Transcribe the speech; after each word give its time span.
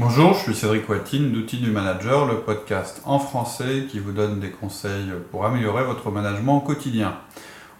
Bonjour, 0.00 0.32
je 0.34 0.38
suis 0.38 0.54
Cédric 0.54 0.88
Watine 0.88 1.32
d'Outils 1.32 1.56
du 1.56 1.72
Manager, 1.72 2.24
le 2.24 2.36
podcast 2.36 3.02
en 3.04 3.18
français 3.18 3.86
qui 3.90 3.98
vous 3.98 4.12
donne 4.12 4.38
des 4.38 4.50
conseils 4.50 5.10
pour 5.32 5.44
améliorer 5.44 5.82
votre 5.82 6.12
management 6.12 6.58
au 6.58 6.60
quotidien. 6.60 7.18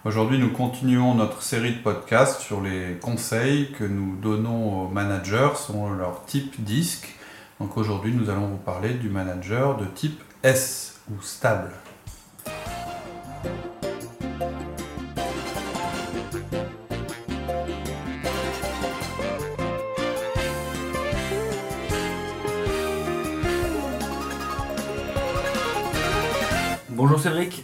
Aujourd'hui, 0.03 0.37
nous 0.37 0.49
continuons 0.49 1.15
notre 1.15 1.41
série 1.41 1.75
de 1.75 1.81
podcasts 1.81 2.41
sur 2.41 2.59
les 2.59 2.97
conseils 3.01 3.71
que 3.71 3.85
nous 3.85 4.17
donnons 4.17 4.81
aux 4.81 4.89
managers 4.89 5.51
selon 5.55 5.91
leur 5.91 6.25
type 6.25 6.61
disque. 6.61 7.07
Donc 7.61 7.77
aujourd'hui, 7.77 8.11
nous 8.11 8.29
allons 8.29 8.47
vous 8.47 8.57
parler 8.57 8.95
du 8.95 9.07
manager 9.07 9.77
de 9.77 9.85
type 9.85 10.21
S 10.43 10.99
ou 11.09 11.21
stable. 11.21 11.71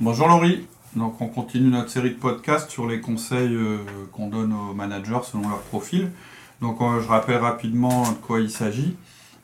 Bonjour 0.02 0.28
Laurie. 0.28 0.68
Donc 0.98 1.22
on 1.22 1.28
continue 1.28 1.70
notre 1.70 1.90
série 1.90 2.10
de 2.10 2.16
podcasts 2.16 2.70
sur 2.70 2.86
les 2.86 3.00
conseils 3.00 3.56
euh, 3.56 3.78
qu'on 4.12 4.28
donne 4.28 4.52
aux 4.52 4.74
managers 4.74 5.22
selon 5.24 5.48
leur 5.48 5.60
profil. 5.60 6.12
Donc 6.60 6.82
euh, 6.82 7.00
je 7.00 7.08
rappelle 7.08 7.38
rapidement 7.38 8.04
de 8.04 8.18
quoi 8.18 8.42
il 8.42 8.50
s'agit. 8.50 8.98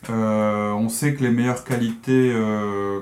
Euh, 0.10 0.74
on 0.74 0.90
sait 0.90 1.14
que 1.14 1.24
les 1.24 1.30
meilleures 1.30 1.64
qualités 1.64 2.36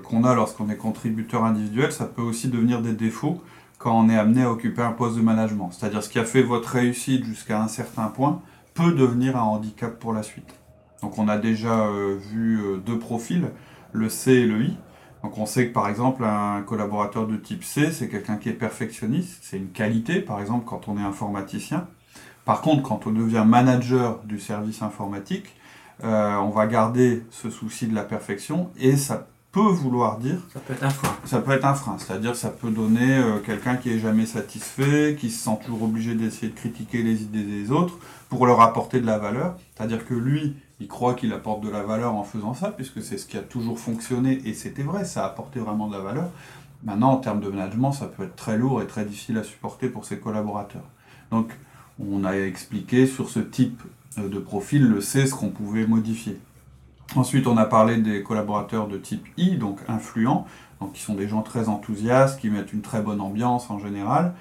qu'on 0.03 0.25
a 0.25 0.35
lorsqu'on 0.35 0.69
est 0.69 0.75
contributeur 0.75 1.43
individuel, 1.43 1.91
ça 1.91 2.05
peut 2.05 2.21
aussi 2.21 2.49
devenir 2.49 2.83
des 2.83 2.93
défauts 2.93 3.41
quand 3.79 3.97
on 3.97 4.09
est 4.09 4.17
amené 4.17 4.43
à 4.43 4.51
occuper 4.51 4.83
un 4.83 4.91
poste 4.91 5.15
de 5.15 5.21
management. 5.21 5.71
C'est-à-dire 5.71 6.03
ce 6.03 6.09
qui 6.09 6.19
a 6.19 6.25
fait 6.25 6.43
votre 6.43 6.69
réussite 6.69 7.23
jusqu'à 7.23 7.59
un 7.59 7.67
certain 7.67 8.07
point 8.07 8.41
peut 8.75 8.91
devenir 8.91 9.37
un 9.37 9.43
handicap 9.43 9.97
pour 9.97 10.13
la 10.13 10.21
suite. 10.21 10.53
Donc 11.01 11.17
on 11.17 11.27
a 11.27 11.37
déjà 11.37 11.89
vu 12.31 12.61
deux 12.85 12.99
profils, 12.99 13.47
le 13.91 14.07
C 14.07 14.33
et 14.33 14.45
le 14.45 14.61
I. 14.61 14.77
Donc 15.23 15.37
on 15.37 15.45
sait 15.45 15.67
que 15.67 15.73
par 15.73 15.89
exemple 15.89 16.23
un 16.23 16.61
collaborateur 16.61 17.27
de 17.27 17.35
type 17.35 17.63
C, 17.63 17.91
c'est 17.91 18.07
quelqu'un 18.07 18.37
qui 18.37 18.49
est 18.49 18.53
perfectionniste, 18.53 19.39
c'est 19.41 19.57
une 19.57 19.69
qualité 19.69 20.21
par 20.21 20.39
exemple 20.39 20.65
quand 20.65 20.87
on 20.87 20.97
est 20.97 21.03
informaticien. 21.03 21.87
Par 22.45 22.61
contre, 22.61 22.83
quand 22.83 23.05
on 23.05 23.11
devient 23.11 23.43
manager 23.45 24.19
du 24.23 24.39
service 24.39 24.81
informatique, 24.81 25.55
euh, 26.03 26.35
on 26.37 26.49
va 26.49 26.65
garder 26.67 27.23
ce 27.29 27.49
souci 27.49 27.87
de 27.87 27.93
la 27.93 28.03
perfection 28.03 28.71
et 28.79 28.95
ça 28.95 29.27
peut 29.51 29.59
vouloir 29.59 30.17
dire... 30.17 30.37
Ça 30.53 30.59
peut 30.59 30.73
être 30.73 30.83
un 30.83 30.89
frein. 30.89 31.15
Ça 31.25 31.41
peut 31.41 31.51
être 31.51 31.65
un 31.65 31.73
frein, 31.73 31.97
c'est-à-dire 31.97 32.35
ça 32.35 32.49
peut 32.49 32.69
donner 32.69 33.17
euh, 33.17 33.39
quelqu'un 33.39 33.75
qui 33.75 33.91
est 33.91 33.99
jamais 33.99 34.25
satisfait, 34.25 35.17
qui 35.19 35.29
se 35.29 35.43
sent 35.43 35.59
toujours 35.65 35.83
obligé 35.83 36.15
d'essayer 36.15 36.49
de 36.49 36.55
critiquer 36.55 37.03
les 37.03 37.23
idées 37.23 37.43
des 37.43 37.71
autres 37.71 37.97
pour 38.29 38.45
leur 38.45 38.61
apporter 38.61 38.99
de 39.01 39.05
la 39.05 39.17
valeur. 39.17 39.55
C'est-à-dire 39.75 40.05
que 40.05 40.13
lui, 40.13 40.55
il 40.79 40.87
croit 40.87 41.13
qu'il 41.13 41.33
apporte 41.33 41.61
de 41.61 41.69
la 41.69 41.83
valeur 41.83 42.15
en 42.15 42.23
faisant 42.23 42.53
ça, 42.53 42.71
puisque 42.71 43.01
c'est 43.01 43.17
ce 43.17 43.25
qui 43.25 43.37
a 43.37 43.41
toujours 43.41 43.79
fonctionné, 43.79 44.41
et 44.45 44.53
c'était 44.53 44.83
vrai, 44.83 45.05
ça 45.05 45.23
a 45.23 45.27
apporté 45.27 45.59
vraiment 45.59 45.87
de 45.87 45.93
la 45.93 45.99
valeur. 45.99 46.29
Maintenant, 46.83 47.11
en 47.11 47.17
termes 47.17 47.41
de 47.41 47.49
management, 47.49 47.91
ça 47.91 48.05
peut 48.05 48.23
être 48.23 48.37
très 48.37 48.57
lourd 48.57 48.81
et 48.81 48.87
très 48.87 49.03
difficile 49.03 49.37
à 49.37 49.43
supporter 49.43 49.89
pour 49.89 50.05
ses 50.05 50.19
collaborateurs. 50.19 50.85
Donc, 51.31 51.51
on 51.99 52.23
a 52.23 52.33
expliqué 52.33 53.05
sur 53.05 53.29
ce 53.29 53.39
type 53.39 53.83
euh, 54.17 54.29
de 54.29 54.39
profil 54.39 54.87
le 54.87 55.01
C, 55.01 55.27
ce 55.27 55.35
qu'on 55.35 55.49
pouvait 55.49 55.85
modifier. 55.85 56.39
Ensuite, 57.15 57.47
on 57.47 57.57
a 57.57 57.65
parlé 57.65 57.97
des 57.97 58.23
collaborateurs 58.23 58.87
de 58.87 58.97
type 58.97 59.27
I, 59.37 59.57
donc 59.57 59.79
influents, 59.89 60.45
donc 60.79 60.93
qui 60.93 61.01
sont 61.01 61.15
des 61.15 61.27
gens 61.27 61.41
très 61.41 61.67
enthousiastes, 61.67 62.39
qui 62.39 62.49
mettent 62.49 62.71
une 62.71 62.81
très 62.81 63.01
bonne 63.01 63.19
ambiance 63.19 63.69
en 63.69 63.79
général. 63.79 64.33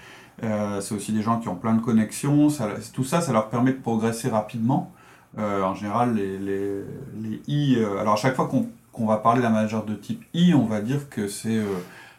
Euh, 0.45 0.81
c'est 0.81 0.95
aussi 0.95 1.13
des 1.13 1.23
gens 1.23 1.41
qui 1.41 1.49
ont 1.49 1.57
plein 1.57 1.75
de 1.75 1.81
connexions. 1.81 2.49
tout 2.93 3.05
ça, 3.05 3.21
ça 3.21 3.33
leur 3.33 3.49
permet 3.49 3.73
de 3.73 3.79
progresser 3.79 4.29
rapidement 4.29 4.93
euh, 5.37 5.63
en 5.63 5.75
général, 5.75 6.15
les, 6.15 6.39
les, 6.39 6.83
les 7.21 7.43
I. 7.49 7.77
Euh, 7.79 7.99
alors, 7.99 8.15
à 8.15 8.17
chaque 8.17 8.37
fois 8.37 8.49
qu'on 8.93 9.07
va 9.07 9.17
parler 9.17 9.43
d'un 9.43 9.51
manager 9.51 9.85
de 9.85 9.95
type 9.95 10.25
I, 10.33 10.55
on 10.55 10.65
va 10.65 10.81
dire 10.81 11.11
que 11.11 11.29
c'est 11.29 11.59
euh, 11.59 11.67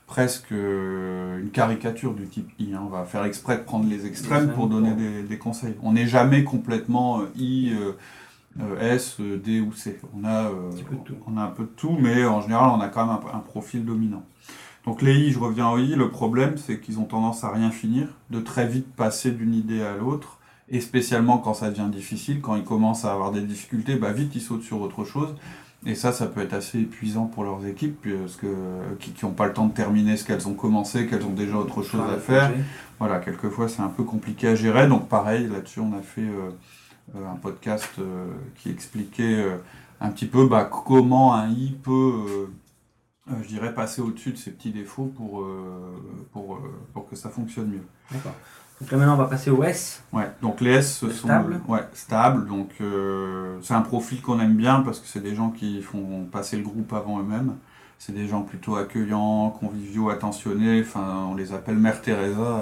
presque 0.05 0.51
une 0.51 1.49
caricature 1.51 2.13
du 2.13 2.27
type 2.27 2.51
I. 2.59 2.73
Hein. 2.73 2.81
On 2.85 2.89
va 2.89 3.05
faire 3.05 3.23
exprès 3.23 3.57
de 3.57 3.63
prendre 3.63 3.87
les 3.89 4.05
extrêmes 4.05 4.51
pour 4.51 4.67
donner 4.67 4.93
des, 4.93 5.23
des 5.23 5.37
conseils. 5.37 5.75
On 5.81 5.93
n'est 5.93 6.07
jamais 6.07 6.43
complètement 6.43 7.21
I. 7.37 7.73
S, 8.81 9.21
D 9.21 9.61
ou 9.61 9.71
C. 9.71 9.99
On 10.13 10.25
a, 10.25 10.51
on 11.27 11.37
a 11.37 11.43
un 11.43 11.47
peu 11.47 11.63
de 11.63 11.69
tout, 11.77 11.95
mais 11.97 12.25
en 12.25 12.41
général, 12.41 12.71
on 12.75 12.81
a 12.81 12.89
quand 12.89 13.05
même 13.05 13.15
un, 13.15 13.37
un 13.37 13.39
profil 13.39 13.85
dominant. 13.85 14.23
Donc 14.85 15.01
les 15.01 15.13
I, 15.13 15.31
je 15.31 15.39
reviens 15.39 15.69
aux 15.69 15.77
I, 15.77 15.95
le 15.95 16.09
problème 16.09 16.57
c'est 16.57 16.79
qu'ils 16.79 16.99
ont 16.99 17.05
tendance 17.05 17.43
à 17.43 17.51
rien 17.51 17.69
finir, 17.69 18.07
de 18.31 18.39
très 18.39 18.67
vite 18.67 18.91
passer 18.95 19.31
d'une 19.31 19.53
idée 19.53 19.81
à 19.81 19.95
l'autre, 19.95 20.38
et 20.71 20.81
spécialement 20.81 21.37
quand 21.37 21.53
ça 21.53 21.69
devient 21.69 21.89
difficile, 21.91 22.41
quand 22.41 22.55
ils 22.55 22.63
commencent 22.63 23.05
à 23.05 23.11
avoir 23.13 23.31
des 23.31 23.41
difficultés, 23.41 23.95
bah 23.95 24.11
vite 24.11 24.35
ils 24.35 24.41
sautent 24.41 24.63
sur 24.63 24.81
autre 24.81 25.03
chose. 25.05 25.35
Et 25.85 25.95
ça, 25.95 26.11
ça 26.11 26.27
peut 26.27 26.41
être 26.41 26.53
assez 26.53 26.79
épuisant 26.79 27.25
pour 27.25 27.45
leurs 27.45 27.65
équipes, 27.65 28.05
parce 28.21 28.35
que, 28.35 28.47
qui 28.99 29.13
n'ont 29.25 29.31
pas 29.31 29.47
le 29.47 29.53
temps 29.53 29.65
de 29.65 29.73
terminer 29.73 30.17
ce 30.17 30.25
qu'elles 30.25 30.45
ont 30.47 30.53
commencé, 30.53 31.07
qu'elles 31.07 31.25
ont 31.25 31.33
déjà 31.33 31.55
autre 31.55 31.83
chose 31.83 32.01
à 32.01 32.17
faire. 32.17 32.51
Voilà, 32.99 33.19
quelquefois 33.19 33.69
c'est 33.69 33.81
un 33.81 33.87
peu 33.87 34.03
compliqué 34.03 34.49
à 34.49 34.55
gérer. 34.55 34.87
Donc 34.87 35.07
pareil, 35.07 35.47
là-dessus 35.47 35.79
on 35.79 35.97
a 35.97 36.01
fait 36.01 36.21
euh, 36.21 36.51
euh, 37.15 37.31
un 37.31 37.37
podcast 37.37 37.91
euh, 37.99 38.27
qui 38.57 38.69
expliquait 38.69 39.41
un 40.01 40.09
petit 40.11 40.25
peu 40.25 40.47
bah, 40.47 40.65
comment 40.65 41.33
un 41.33 41.49
I 41.49 41.77
peut, 41.81 42.49
je 43.41 43.47
dirais, 43.47 43.73
passer 43.73 44.01
au-dessus 44.01 44.31
de 44.31 44.37
ses 44.37 44.51
petits 44.51 44.71
défauts 44.71 45.13
pour, 45.15 45.47
pour, 46.33 46.59
pour 46.93 47.09
que 47.09 47.15
ça 47.15 47.29
fonctionne 47.29 47.69
mieux. 47.69 47.85
D'accord. 48.11 48.35
Donc 48.81 48.91
là 48.91 48.97
maintenant 48.97 49.15
on 49.15 49.17
va 49.17 49.25
passer 49.25 49.49
au 49.49 49.61
S. 49.63 50.03
Ouais, 50.13 50.31
donc 50.41 50.61
les 50.61 50.71
S 50.71 50.99
ce 50.99 51.09
sont 51.09 51.27
stable. 51.27 51.59
ouais, 51.67 51.81
stables. 51.93 52.47
Donc 52.47 52.69
euh, 52.79 53.57
c'est 53.61 53.73
un 53.73 53.81
profil 53.81 54.21
qu'on 54.21 54.39
aime 54.39 54.55
bien 54.55 54.81
parce 54.81 54.99
que 54.99 55.07
c'est 55.07 55.19
des 55.19 55.35
gens 55.35 55.49
qui 55.49 55.81
font 55.81 56.25
passer 56.31 56.55
le 56.57 56.63
groupe 56.63 56.93
avant 56.93 57.19
eux-mêmes. 57.19 57.55
C'est 57.97 58.13
des 58.13 58.27
gens 58.27 58.43
plutôt 58.43 58.77
accueillants, 58.77 59.49
conviviaux, 59.49 60.09
attentionnés. 60.09 60.81
Enfin, 60.81 61.27
on 61.29 61.35
les 61.35 61.51
appelle 61.51 61.75
Mère 61.75 62.01
Teresa 62.01 62.61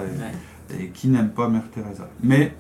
et, 0.71 0.83
et 0.85 0.89
qui 0.89 1.09
n'aime 1.09 1.29
pas 1.29 1.47
Mère 1.49 1.69
Teresa. 1.69 2.09
Mais 2.23 2.55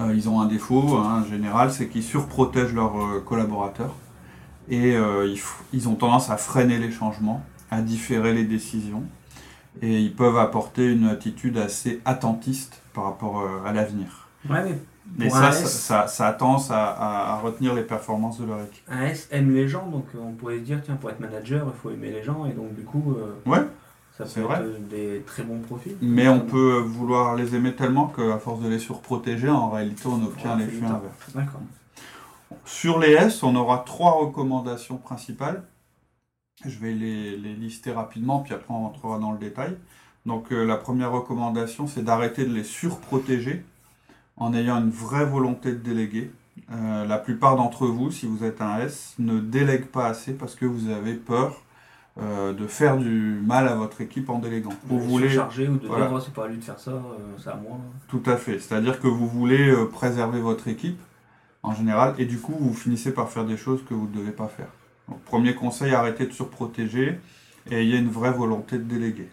euh, 0.00 0.12
ils 0.14 0.28
ont 0.28 0.42
un 0.42 0.46
défaut 0.46 0.98
hein, 0.98 1.22
en 1.22 1.24
général, 1.24 1.72
c'est 1.72 1.88
qu'ils 1.88 2.02
surprotègent 2.02 2.74
leurs 2.74 3.02
euh, 3.02 3.20
collaborateurs 3.20 3.94
et 4.68 4.92
ils, 4.92 5.40
ils 5.72 5.88
ont 5.88 5.96
tendance 5.96 6.30
à 6.30 6.36
freiner 6.36 6.78
les 6.78 6.92
changements, 6.92 7.42
à 7.70 7.80
différer 7.82 8.32
les 8.32 8.44
décisions 8.44 9.02
et 9.80 10.00
ils 10.00 10.14
peuvent 10.14 10.36
apporter 10.36 10.86
une 10.86 11.06
attitude 11.06 11.56
assez 11.56 12.00
attentiste 12.04 12.82
par 12.92 13.04
rapport 13.04 13.40
euh, 13.40 13.64
à 13.66 13.72
l'avenir. 13.72 14.28
Ouais, 14.48 14.78
mais 15.16 15.30
ça, 15.30 15.52
ça, 15.52 16.06
ça, 16.06 16.26
a 16.28 16.32
tendance 16.32 16.70
à, 16.70 17.34
à, 17.34 17.38
retenir 17.38 17.74
les 17.74 17.82
performances 17.82 18.40
de 18.40 18.46
leur 18.46 18.62
équipe. 18.62 18.84
Un 18.88 19.02
S 19.02 19.28
aime 19.30 19.54
les 19.54 19.68
gens, 19.68 19.86
donc 19.86 20.06
on 20.18 20.32
pourrait 20.32 20.58
se 20.58 20.62
dire, 20.62 20.80
tiens, 20.84 20.96
pour 20.96 21.10
être 21.10 21.20
manager, 21.20 21.66
il 21.66 21.80
faut 21.80 21.90
aimer 21.90 22.10
les 22.10 22.22
gens, 22.22 22.46
et 22.46 22.52
donc 22.52 22.74
du 22.74 22.82
coup, 22.82 23.16
euh, 23.16 23.50
ouais, 23.50 23.62
ça 24.16 24.24
peut 24.24 24.40
vrai. 24.40 24.56
être 24.56 24.88
des 24.88 25.22
très 25.26 25.42
bons 25.42 25.60
profils. 25.60 25.96
Mais 26.00 26.28
on 26.28 26.40
peut 26.40 26.78
vouloir 26.78 27.36
les 27.36 27.54
aimer 27.54 27.74
tellement 27.74 28.06
qu'à 28.06 28.38
force 28.38 28.60
de 28.60 28.68
les 28.68 28.78
surprotéger, 28.78 29.48
en 29.48 29.70
réalité, 29.70 30.02
on 30.06 30.22
obtient 30.22 30.56
l'effet 30.56 30.84
inverse. 30.84 31.34
D'accord. 31.34 31.60
Sur 32.64 32.98
les 32.98 33.12
S, 33.12 33.42
on 33.42 33.54
aura 33.56 33.78
trois 33.78 34.12
recommandations 34.12 34.96
principales. 34.96 35.64
Je 36.64 36.78
vais 36.78 36.92
les, 36.92 37.36
les 37.36 37.54
lister 37.54 37.92
rapidement, 37.92 38.40
puis 38.40 38.54
après 38.54 38.72
on 38.72 38.82
rentrera 38.82 39.18
dans 39.18 39.32
le 39.32 39.38
détail. 39.38 39.76
Donc 40.26 40.52
euh, 40.52 40.64
la 40.64 40.76
première 40.76 41.10
recommandation, 41.12 41.86
c'est 41.86 42.02
d'arrêter 42.02 42.44
de 42.44 42.54
les 42.54 42.64
surprotéger 42.64 43.64
en 44.36 44.54
ayant 44.54 44.78
une 44.78 44.90
vraie 44.90 45.26
volonté 45.26 45.72
de 45.72 45.78
déléguer. 45.78 46.30
Euh, 46.70 47.04
la 47.06 47.18
plupart 47.18 47.56
d'entre 47.56 47.86
vous, 47.86 48.10
si 48.10 48.26
vous 48.26 48.44
êtes 48.44 48.60
un 48.60 48.78
S, 48.78 49.14
ne 49.18 49.40
délèguent 49.40 49.86
pas 49.86 50.06
assez 50.06 50.32
parce 50.32 50.54
que 50.54 50.64
vous 50.64 50.90
avez 50.90 51.14
peur 51.14 51.62
euh, 52.20 52.52
de 52.52 52.66
faire 52.66 52.98
du 52.98 53.40
mal 53.44 53.66
à 53.68 53.74
votre 53.74 54.00
équipe 54.00 54.30
en 54.30 54.38
déléguant. 54.38 54.72
Vous 54.84 55.00
Vous 55.00 55.08
voulez 55.08 55.30
charger 55.30 55.66
ou 55.66 55.78
de 55.78 55.86
voilà. 55.86 56.06
dire, 56.06 56.16
oh, 56.16 56.20
c'est 56.20 56.34
pas 56.34 56.44
à 56.44 56.48
lui 56.48 56.58
de 56.58 56.64
faire 56.64 56.78
ça, 56.78 56.92
c'est 57.38 57.50
à 57.50 57.56
moi. 57.56 57.78
tout 58.08 58.22
à 58.26 58.36
fait. 58.36 58.58
C'est-à-dire 58.58 59.00
que 59.00 59.08
vous 59.08 59.26
voulez 59.26 59.74
préserver 59.92 60.40
votre 60.40 60.68
équipe 60.68 61.00
en 61.62 61.74
général 61.74 62.14
et 62.18 62.26
du 62.26 62.38
coup 62.38 62.54
vous 62.58 62.74
finissez 62.74 63.12
par 63.12 63.28
faire 63.30 63.44
des 63.44 63.56
choses 63.56 63.82
que 63.88 63.94
vous 63.94 64.06
ne 64.08 64.14
devez 64.14 64.32
pas 64.32 64.48
faire. 64.48 64.68
Donc, 65.08 65.20
premier 65.24 65.54
conseil, 65.54 65.94
arrêtez 65.94 66.26
de 66.26 66.32
surprotéger 66.32 67.18
et 67.70 67.76
ayez 67.76 67.98
une 67.98 68.08
vraie 68.08 68.32
volonté 68.32 68.78
de 68.78 68.84
déléguer. 68.84 69.28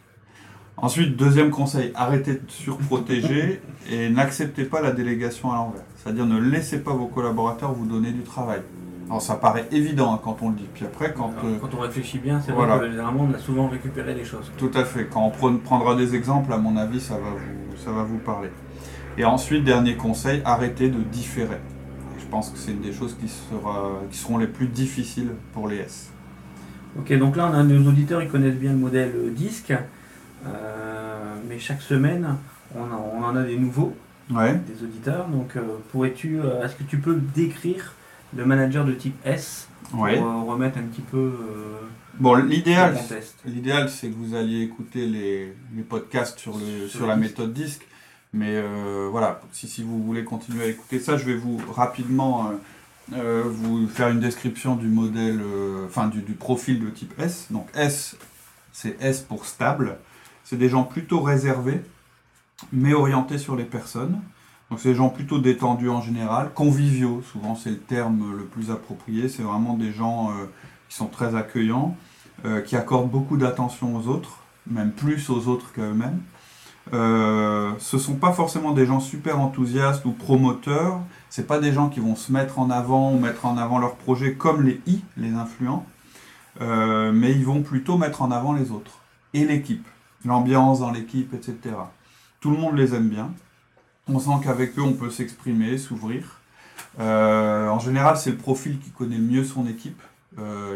Ensuite, 0.77 1.17
deuxième 1.17 1.49
conseil, 1.51 1.91
arrêtez 1.95 2.33
de 2.35 2.41
surprotéger 2.47 3.61
et 3.91 4.09
n'acceptez 4.09 4.63
pas 4.63 4.81
la 4.81 4.91
délégation 4.91 5.51
à 5.51 5.55
l'envers. 5.55 5.83
C'est-à-dire 5.95 6.25
ne 6.25 6.39
laissez 6.39 6.79
pas 6.79 6.93
vos 6.93 7.07
collaborateurs 7.07 7.73
vous 7.73 7.85
donner 7.85 8.11
du 8.11 8.21
travail. 8.21 8.61
Alors 9.07 9.21
ça 9.21 9.35
paraît 9.35 9.67
évident 9.71 10.13
hein, 10.13 10.19
quand 10.23 10.37
on 10.41 10.49
le 10.49 10.55
dit. 10.55 10.67
Puis 10.73 10.85
après, 10.85 11.13
quand... 11.13 11.31
Alors, 11.31 11.45
euh, 11.45 11.57
quand 11.59 11.73
on 11.75 11.79
réfléchit 11.81 12.19
bien, 12.19 12.39
c'est 12.41 12.51
voilà. 12.51 12.77
vrai 12.77 12.85
que 12.85 12.91
généralement 12.91 13.27
on 13.29 13.33
a 13.33 13.39
souvent 13.39 13.67
récupéré 13.67 14.13
des 14.13 14.23
choses. 14.23 14.51
Tout 14.57 14.71
à 14.75 14.85
fait. 14.85 15.07
Quand 15.11 15.23
on 15.25 15.31
pre- 15.31 15.57
prendra 15.57 15.95
des 15.95 16.15
exemples, 16.15 16.53
à 16.53 16.57
mon 16.57 16.77
avis, 16.77 17.01
ça 17.01 17.15
va 17.15 17.31
vous, 17.31 17.77
ça 17.83 17.91
va 17.91 18.03
vous 18.03 18.19
parler. 18.19 18.49
Et 19.17 19.25
ensuite, 19.25 19.63
dernier 19.63 19.95
conseil, 19.95 20.41
arrêtez 20.45 20.89
de 20.89 21.01
différer. 21.01 21.57
Je 22.29 22.31
pense 22.31 22.51
que 22.51 22.59
c'est 22.59 22.73
une 22.73 22.81
des 22.81 22.93
choses 22.93 23.15
qui, 23.19 23.27
sera, 23.27 24.01
qui 24.11 24.15
seront 24.19 24.37
les 24.37 24.45
plus 24.45 24.67
difficiles 24.67 25.31
pour 25.51 25.67
les 25.67 25.77
S. 25.77 26.11
Ok, 26.95 27.11
donc 27.17 27.35
là 27.35 27.49
on 27.51 27.55
a 27.55 27.63
nos 27.63 27.89
auditeurs, 27.89 28.21
ils 28.21 28.29
connaissent 28.29 28.53
bien 28.53 28.71
le 28.71 28.77
modèle 28.77 29.11
euh, 29.15 29.31
disque, 29.31 29.73
euh, 30.45 31.35
mais 31.49 31.57
chaque 31.57 31.81
semaine 31.81 32.35
on, 32.75 32.81
en- 32.81 33.13
on 33.17 33.23
en 33.23 33.35
a 33.35 33.41
des 33.41 33.57
nouveaux, 33.57 33.95
Ouais. 34.29 34.53
des 34.67 34.83
auditeurs. 34.83 35.27
Donc 35.29 35.55
euh, 35.55 35.61
pourrais-tu, 35.91 36.39
euh, 36.39 36.63
est-ce 36.63 36.75
que 36.75 36.83
tu 36.83 36.99
peux 36.99 37.15
décrire 37.15 37.93
de 38.33 38.43
managers 38.43 38.83
de 38.85 38.93
type 38.93 39.15
S 39.25 39.67
pour 39.89 40.01
Ouais. 40.01 40.19
remettre 40.19 40.77
un 40.77 40.83
petit 40.83 41.01
peu 41.01 41.31
Bon, 42.19 42.35
le 42.35 42.43
l'idéal, 42.45 42.95
l'idéal, 43.43 43.89
c'est 43.89 44.09
que 44.09 44.15
vous 44.15 44.35
alliez 44.35 44.61
écouter 44.61 45.07
les, 45.07 45.55
les 45.75 45.81
podcasts 45.81 46.37
sur, 46.37 46.53
le, 46.53 46.87
Sur 46.87 46.99
sur 46.99 47.07
la 47.07 47.15
le 47.15 47.21
méthode 47.21 47.53
disque. 47.53 47.87
Mais 48.33 48.55
euh, 48.55 49.07
voilà, 49.09 49.41
si, 49.51 49.67
si 49.67 49.83
vous 49.83 50.03
voulez 50.03 50.23
continuer 50.23 50.63
à 50.63 50.67
écouter 50.67 50.99
ça, 50.99 51.17
je 51.17 51.25
vais 51.25 51.35
vous 51.35 51.59
rapidement 51.71 52.49
euh, 52.49 52.53
euh, 53.13 53.43
vous 53.47 53.87
faire 53.87 54.09
une 54.09 54.19
description 54.19 54.75
du 54.75 54.87
modèle, 54.87 55.41
enfin 55.85 56.07
du, 56.07 56.21
du 56.21 56.33
profil 56.33 56.79
de 56.79 56.89
type 56.89 57.19
S. 57.19 57.47
Donc 57.49 57.67
S, 57.73 58.17
c'est 58.71 59.01
S 59.01 59.21
pour 59.21 59.45
stable. 59.45 59.97
C'est 60.43 60.57
des 60.57 60.69
gens 60.69 60.83
plutôt 60.83 61.21
réservés, 61.21 61.81
mais 62.71 62.93
orientés 62.93 63.39
sur 63.39 63.55
les 63.55 63.65
personnes. 63.65 64.19
Donc 64.69 64.79
c'est 64.79 64.89
des 64.89 64.95
gens 64.95 65.09
plutôt 65.09 65.39
détendus 65.39 65.89
en 65.89 66.01
général, 66.01 66.51
conviviaux, 66.53 67.23
souvent 67.23 67.55
c'est 67.55 67.71
le 67.71 67.79
terme 67.79 68.37
le 68.37 68.45
plus 68.45 68.69
approprié. 68.69 69.27
C'est 69.27 69.41
vraiment 69.41 69.73
des 69.73 69.91
gens 69.91 70.31
qui 70.87 70.95
sont 70.95 71.07
très 71.07 71.33
accueillants, 71.33 71.97
qui 72.67 72.75
accordent 72.75 73.09
beaucoup 73.09 73.37
d'attention 73.37 73.95
aux 73.95 74.07
autres, 74.07 74.37
même 74.67 74.91
plus 74.91 75.31
aux 75.31 75.47
autres 75.47 75.73
qu'à 75.73 75.81
eux-mêmes. 75.81 76.21
Euh, 76.93 77.71
ce 77.77 77.97
sont 77.97 78.15
pas 78.15 78.31
forcément 78.31 78.71
des 78.71 78.85
gens 78.85 78.99
super 78.99 79.39
enthousiastes 79.39 80.05
ou 80.05 80.11
promoteurs. 80.11 80.99
C'est 81.29 81.45
pas 81.45 81.59
des 81.59 81.71
gens 81.71 81.89
qui 81.89 81.99
vont 81.99 82.15
se 82.15 82.31
mettre 82.31 82.59
en 82.59 82.69
avant 82.69 83.13
ou 83.13 83.19
mettre 83.19 83.45
en 83.45 83.57
avant 83.57 83.79
leur 83.79 83.95
projet 83.95 84.33
comme 84.33 84.63
les 84.63 84.81
I, 84.87 85.01
les 85.17 85.33
influents. 85.33 85.85
Euh, 86.61 87.11
mais 87.11 87.31
ils 87.31 87.45
vont 87.45 87.61
plutôt 87.61 87.97
mettre 87.97 88.21
en 88.21 88.31
avant 88.31 88.53
les 88.53 88.71
autres 88.71 88.99
et 89.33 89.45
l'équipe, 89.45 89.87
l'ambiance 90.25 90.79
dans 90.79 90.91
l'équipe, 90.91 91.33
etc. 91.33 91.75
Tout 92.41 92.51
le 92.51 92.57
monde 92.57 92.75
les 92.75 92.95
aime 92.95 93.07
bien. 93.07 93.31
On 94.07 94.19
sent 94.19 94.43
qu'avec 94.43 94.77
eux, 94.79 94.81
on 94.81 94.93
peut 94.93 95.11
s'exprimer, 95.11 95.77
s'ouvrir. 95.77 96.41
Euh, 96.99 97.69
en 97.69 97.79
général, 97.79 98.17
c'est 98.17 98.31
le 98.31 98.37
profil 98.37 98.79
qui 98.79 98.89
connaît 98.89 99.19
mieux 99.19 99.43
son 99.43 99.67
équipe. 99.67 100.01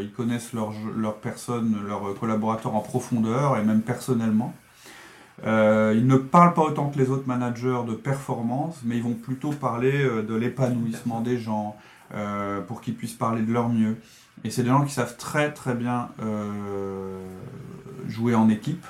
Ils 0.02 0.12
connaissent 0.12 0.52
leurs 0.52 0.74
leur 0.98 1.16
personnes, 1.16 1.78
leurs 1.88 2.20
collaborateurs 2.20 2.76
en 2.76 2.82
profondeur 2.82 3.58
et 3.58 3.64
même 3.64 3.82
personnellement. 3.82 4.54
Euh, 5.46 5.94
ils 5.96 6.08
ne 6.08 6.16
parlent 6.16 6.54
pas 6.54 6.62
autant 6.62 6.90
que 6.90 6.98
les 6.98 7.10
autres 7.10 7.28
managers 7.28 7.82
de 7.88 7.94
performance, 7.94 8.80
mais 8.84 8.98
ils 8.98 9.04
vont 9.04 9.14
plutôt 9.14 9.52
parler 9.52 10.04
euh, 10.04 10.24
de 10.24 10.36
l'épanouissement 10.36 11.22
des 11.22 11.38
gens, 11.38 11.76
euh, 12.14 12.62
pour 12.62 12.82
qu'ils 12.82 12.96
puissent 12.96 13.14
parler 13.14 13.42
de 13.42 13.52
leur 13.52 13.70
mieux. 13.70 13.98
Et 14.44 14.50
c'est 14.50 14.64
des 14.64 14.70
gens 14.70 14.86
qui 14.86 14.94
savent 14.94 15.18
très 15.18 15.52
très 15.52 15.74
bien 15.74 16.10
jouer 18.08 18.36
en 18.36 18.50
équipe. 18.50 18.86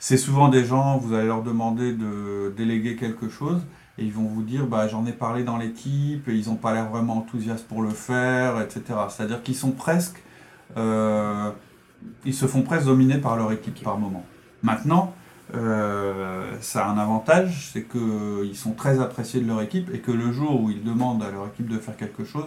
C'est 0.00 0.16
souvent 0.16 0.48
des 0.48 0.64
gens, 0.64 0.98
vous 0.98 1.14
allez 1.14 1.26
leur 1.26 1.42
demander 1.42 1.92
de 1.92 2.52
déléguer 2.56 2.96
quelque 2.96 3.28
chose, 3.28 3.60
et 3.96 4.04
ils 4.04 4.12
vont 4.12 4.26
vous 4.26 4.42
dire 4.42 4.66
bah, 4.66 4.88
j'en 4.88 5.06
ai 5.06 5.12
parlé 5.12 5.44
dans 5.44 5.56
l'équipe, 5.56 6.28
et 6.28 6.34
ils 6.34 6.48
n'ont 6.48 6.56
pas 6.56 6.74
l'air 6.74 6.88
vraiment 6.88 7.18
enthousiastes 7.18 7.66
pour 7.66 7.82
le 7.82 7.90
faire, 7.90 8.60
etc. 8.60 8.82
C'est-à-dire 9.08 9.42
qu'ils 9.42 9.56
sont 9.56 9.70
presque. 9.70 10.22
ils 10.76 12.34
se 12.34 12.46
font 12.46 12.62
presque 12.62 12.86
dominer 12.86 13.18
par 13.18 13.36
leur 13.36 13.52
équipe 13.52 13.82
par 13.82 13.98
moment. 13.98 14.24
Maintenant, 14.62 15.14
euh, 15.54 16.44
ça 16.60 16.86
a 16.86 16.90
un 16.90 16.98
avantage, 16.98 17.70
c'est 17.72 17.84
qu'ils 17.84 18.54
sont 18.56 18.72
très 18.72 19.00
appréciés 19.00 19.40
de 19.40 19.46
leur 19.48 19.62
équipe 19.62 19.88
et 19.94 20.00
que 20.00 20.12
le 20.12 20.30
jour 20.32 20.60
où 20.62 20.70
ils 20.70 20.82
demandent 20.84 21.22
à 21.22 21.30
leur 21.30 21.46
équipe 21.46 21.68
de 21.68 21.78
faire 21.78 21.96
quelque 21.96 22.24
chose, 22.24 22.44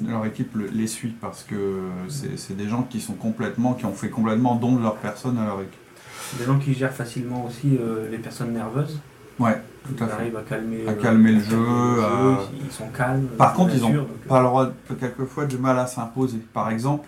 Ils 0.00 0.08
leur 0.10 0.24
équipe 0.26 0.54
le- 0.54 0.66
les 0.66 0.86
suit 0.86 1.14
parce 1.20 1.42
que 1.42 1.80
c'est 2.08 2.56
des 2.56 2.68
gens 2.68 2.82
qui 2.84 3.00
sont 3.00 3.14
complètement, 3.14 3.74
qui 3.74 3.84
ont 3.86 3.92
fait 3.94 4.10
complètement 4.10 4.54
don 4.56 4.76
de 4.76 4.82
leur 4.82 4.96
personne 4.96 5.38
à 5.38 5.44
leur 5.44 5.60
équipe. 5.60 6.38
Des 6.38 6.44
gens 6.44 6.58
qui 6.58 6.74
gèrent 6.74 6.92
facilement 6.94 7.44
aussi 7.46 7.78
euh, 7.80 8.08
les 8.10 8.18
personnes 8.18 8.52
nerveuses. 8.52 9.00
Ouais, 9.38 9.60
tout 9.86 9.92
Ils 9.96 10.02
à 10.02 10.06
fait. 10.06 10.12
arrivent 10.14 10.36
à 10.36 10.42
calmer, 10.42 10.84
À 10.86 10.90
euh, 10.92 11.12
le 11.12 11.36
à 11.36 11.38
jeu, 11.40 12.46
Ils 12.64 12.72
sont 12.72 12.88
calmes. 12.88 13.26
Par 13.36 13.52
contre, 13.54 13.74
ils 13.74 13.84
ont 13.84 13.90
sûr, 13.90 14.00
donc, 14.02 14.10
euh, 14.24 14.28
Pas 14.28 14.40
le 14.40 14.46
droit, 14.46 14.66
de- 14.66 14.94
quelquefois, 14.98 15.44
du 15.46 15.58
mal 15.58 15.78
à 15.78 15.86
s'imposer. 15.86 16.38
Par 16.54 16.70
exemple, 16.70 17.06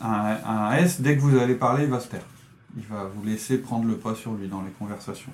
un, 0.00 0.36
un 0.48 0.72
S, 0.76 1.00
dès 1.00 1.16
que 1.16 1.20
vous 1.20 1.36
allez 1.38 1.54
parler, 1.54 1.84
il 1.84 1.90
va 1.90 2.00
se 2.00 2.08
taire. 2.08 2.22
Il 2.76 2.84
va 2.86 3.10
vous 3.14 3.24
laisser 3.26 3.58
prendre 3.58 3.86
le 3.86 3.94
pas 3.94 4.14
sur 4.14 4.32
lui 4.34 4.48
dans 4.48 4.62
les 4.62 4.70
conversations. 4.78 5.32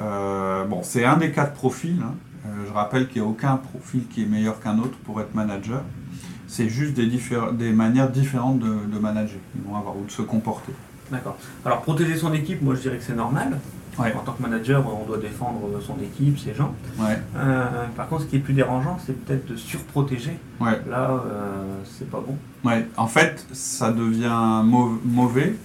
Euh, 0.00 0.64
bon, 0.64 0.80
c'est 0.82 1.04
un 1.04 1.16
des 1.16 1.32
quatre 1.32 1.54
profils. 1.54 2.00
hein. 2.02 2.14
Euh, 2.46 2.50
je 2.68 2.72
rappelle 2.72 3.08
qu'il 3.08 3.20
n'y 3.22 3.26
a 3.26 3.30
aucun 3.30 3.56
profil 3.56 4.06
qui 4.08 4.22
est 4.22 4.26
meilleur 4.26 4.60
qu'un 4.60 4.78
autre 4.78 4.96
pour 5.04 5.20
être 5.20 5.34
manager. 5.34 5.82
C'est 6.46 6.68
juste 6.68 6.94
des, 6.94 7.72
manières 7.72 8.10
différentes 8.10 8.58
de, 8.60 8.86
de 8.86 8.98
manager. 8.98 9.40
Ils 9.56 9.62
vont 9.68 9.76
avoir 9.76 9.96
ou 9.96 10.04
de 10.04 10.10
se 10.10 10.22
comporter. 10.22 10.72
D'accord. 11.10 11.36
Alors 11.64 11.80
protéger 11.82 12.16
son 12.16 12.32
équipe, 12.32 12.62
moi 12.62 12.74
je 12.74 12.80
dirais 12.82 12.98
que 12.98 13.02
c'est 13.04 13.14
normal. 13.16 13.58
Ouais. 13.98 14.14
En 14.14 14.20
tant 14.20 14.32
que 14.32 14.42
manager, 14.42 14.84
on 14.86 15.04
doit 15.06 15.18
défendre 15.18 15.60
son 15.84 15.96
équipe, 16.00 16.38
ses 16.38 16.54
gens. 16.54 16.72
Ouais, 17.00 17.18
Euh, 17.36 17.86
par 17.96 18.08
contre, 18.08 18.22
ce 18.22 18.26
qui 18.28 18.36
est 18.36 18.40
plus 18.40 18.54
dérangeant, 18.54 18.96
c'est 19.04 19.12
peut-être 19.24 19.46
de 19.46 19.56
surprotéger. 19.56 20.38
ouais. 20.60 20.80
Là, 20.88 21.20
c'est 21.84 22.08
pas 22.08 22.20
bon. 22.24 22.36
Ouais, 22.64 22.86
en 22.96 23.08
fait, 23.08 23.44
ça 23.52 23.90
devient 23.90 24.62
mau- 24.64 25.00
mauvais 25.04 25.56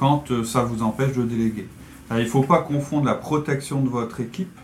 quand 0.00 0.30
euh, 0.30 0.42
ça 0.44 0.62
vous 0.62 0.82
empêche 0.82 1.14
de 1.14 1.22
déléguer. 1.22 1.68
Alors, 2.08 2.20
il 2.22 2.24
ne 2.24 2.30
faut 2.30 2.42
pas 2.42 2.62
confondre 2.62 3.04
la 3.04 3.14
protection 3.14 3.82
de 3.82 3.88
votre 3.90 4.18
équipe 4.20 4.58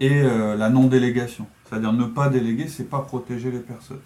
et 0.00 0.22
euh, 0.22 0.56
la 0.56 0.68
non-délégation. 0.70 1.46
C'est-à-dire 1.68 1.92
ne 1.92 2.04
pas 2.04 2.28
déléguer, 2.28 2.66
c'est 2.68 2.90
pas 2.90 2.98
protéger 2.98 3.50
les 3.52 3.60
personnes. 3.60 4.00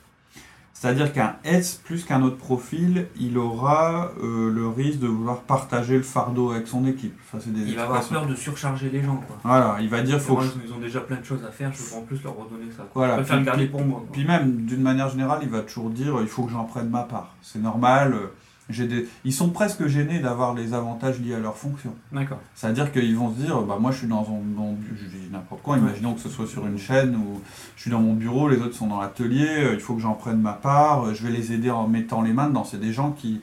C'est-à-dire 0.74 1.10
qu'un 1.14 1.36
S 1.42 1.80
plus 1.82 2.04
qu'un 2.04 2.22
autre 2.22 2.36
profil, 2.36 3.06
il 3.18 3.38
aura 3.38 4.10
euh, 4.22 4.52
le 4.52 4.68
risque 4.68 4.98
de 4.98 5.06
vouloir 5.06 5.40
partager 5.40 5.96
le 5.96 6.02
fardeau 6.02 6.50
avec 6.50 6.68
son 6.68 6.86
équipe. 6.86 7.14
Enfin, 7.24 7.38
c'est 7.42 7.50
des 7.54 7.62
Il 7.62 7.74
va 7.76 7.84
avoir 7.84 8.06
peur 8.06 8.26
de 8.26 8.34
surcharger 8.34 8.90
les 8.90 9.02
gens. 9.02 9.16
Quoi. 9.26 9.36
Voilà, 9.42 9.78
il 9.80 9.88
va 9.88 10.02
dire 10.02 10.20
faut 10.20 10.34
Moi, 10.34 10.42
que 10.42 10.48
je- 10.50 10.68
Ils 10.68 10.72
ont 10.74 10.78
déjà 10.78 11.00
plein 11.00 11.16
de 11.16 11.24
choses 11.24 11.42
à 11.48 11.50
faire, 11.50 11.72
je 11.72 11.82
veux 11.82 11.96
en 11.96 12.02
plus 12.02 12.22
leur 12.22 12.34
redonner 12.36 12.70
ça. 12.70 12.82
Quoi. 12.92 13.06
Voilà, 13.06 13.14
Je 13.14 13.20
préfère 13.20 13.36
puis- 13.36 13.44
le 13.46 13.50
garder 13.50 13.66
pour 13.68 13.82
moi. 13.86 14.00
quoi. 14.00 14.08
Puis 14.12 14.26
même, 14.26 14.66
d'une 14.66 14.82
manière 14.82 15.08
générale, 15.08 15.38
il 15.42 15.48
va 15.48 15.62
toujours 15.62 15.88
dire 15.88 16.14
il 16.20 16.28
faut 16.28 16.42
que 16.44 16.52
j'en 16.52 16.64
prenne 16.64 16.90
ma 16.90 17.04
part. 17.04 17.34
C'est 17.40 17.62
normal. 17.62 18.12
euh, 18.12 18.26
des... 18.68 19.08
Ils 19.24 19.32
sont 19.32 19.50
presque 19.50 19.86
gênés 19.86 20.18
d'avoir 20.18 20.54
les 20.54 20.74
avantages 20.74 21.20
liés 21.20 21.34
à 21.34 21.38
leur 21.38 21.56
fonction. 21.56 21.94
D'accord. 22.12 22.40
C'est-à-dire 22.54 22.90
qu'ils 22.92 23.16
vont 23.16 23.32
se 23.32 23.40
dire 23.40 23.60
bah, 23.62 23.78
moi 23.80 23.92
je 23.92 23.98
suis 23.98 24.06
dans 24.08 24.26
mon, 24.28 24.76
je 24.94 25.06
dis 25.06 25.28
n'importe 25.30 25.62
quoi, 25.62 25.78
imaginons 25.78 26.14
que 26.14 26.20
ce 26.20 26.28
soit 26.28 26.46
sur 26.46 26.66
une 26.66 26.78
chaîne 26.78 27.14
où 27.14 27.40
je 27.76 27.82
suis 27.82 27.90
dans 27.90 28.00
mon 28.00 28.14
bureau, 28.14 28.48
les 28.48 28.58
autres 28.58 28.74
sont 28.74 28.88
dans 28.88 29.00
l'atelier, 29.00 29.46
euh, 29.48 29.74
il 29.74 29.80
faut 29.80 29.94
que 29.94 30.00
j'en 30.00 30.14
prenne 30.14 30.40
ma 30.40 30.52
part, 30.52 31.04
euh, 31.04 31.14
je 31.14 31.22
vais 31.24 31.32
les 31.32 31.52
aider 31.52 31.70
en 31.70 31.86
mettant 31.86 32.22
les 32.22 32.32
mains 32.32 32.48
dedans. 32.48 32.64
C'est 32.64 32.80
des 32.80 32.92
gens 32.92 33.12
qui, 33.12 33.40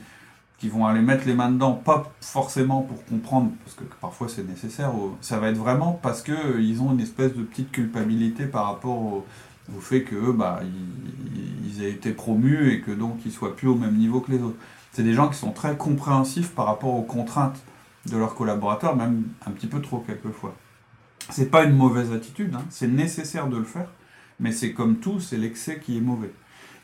qui 0.59 0.67
vont 0.67 0.85
aller 0.85 1.01
mettre 1.01 1.25
les 1.25 1.35
mains 1.35 1.51
dedans, 1.51 1.73
pas 1.73 2.11
forcément 2.19 2.81
pour 2.81 3.03
comprendre, 3.05 3.51
parce 3.63 3.75
que 3.75 3.83
parfois 4.01 4.27
c'est 4.27 4.47
nécessaire, 4.47 4.91
ça 5.21 5.39
va 5.39 5.49
être 5.49 5.57
vraiment 5.57 5.99
parce 6.01 6.21
qu'ils 6.21 6.81
ont 6.81 6.91
une 6.91 6.99
espèce 6.99 7.33
de 7.33 7.43
petite 7.43 7.71
culpabilité 7.71 8.45
par 8.45 8.65
rapport 8.65 8.97
au, 8.97 9.25
au 9.73 9.79
fait 9.79 10.03
que 10.03 10.31
bah, 10.31 10.59
ils, 10.63 11.69
ils 11.69 11.83
aient 11.83 11.91
été 11.91 12.11
promus 12.11 12.73
et 12.73 12.81
que 12.81 12.91
donc 12.91 13.19
ils 13.25 13.31
soient 13.31 13.55
plus 13.55 13.69
au 13.69 13.75
même 13.75 13.95
niveau 13.95 14.19
que 14.19 14.31
les 14.31 14.41
autres. 14.41 14.57
C'est 14.93 15.03
des 15.03 15.13
gens 15.13 15.27
qui 15.27 15.37
sont 15.37 15.51
très 15.51 15.75
compréhensifs 15.75 16.51
par 16.51 16.67
rapport 16.67 16.93
aux 16.93 17.01
contraintes 17.01 17.59
de 18.05 18.15
leurs 18.15 18.35
collaborateurs, 18.35 18.95
même 18.95 19.23
un 19.45 19.51
petit 19.51 19.67
peu 19.67 19.81
trop 19.81 19.99
quelquefois. 19.99 20.55
C'est 21.29 21.49
pas 21.49 21.63
une 21.63 21.75
mauvaise 21.75 22.11
attitude, 22.11 22.53
hein, 22.53 22.63
c'est 22.69 22.87
nécessaire 22.87 23.47
de 23.47 23.57
le 23.57 23.63
faire, 23.63 23.87
mais 24.39 24.51
c'est 24.51 24.73
comme 24.73 24.97
tout, 24.97 25.19
c'est 25.19 25.37
l'excès 25.37 25.79
qui 25.79 25.97
est 25.97 26.01
mauvais. 26.01 26.31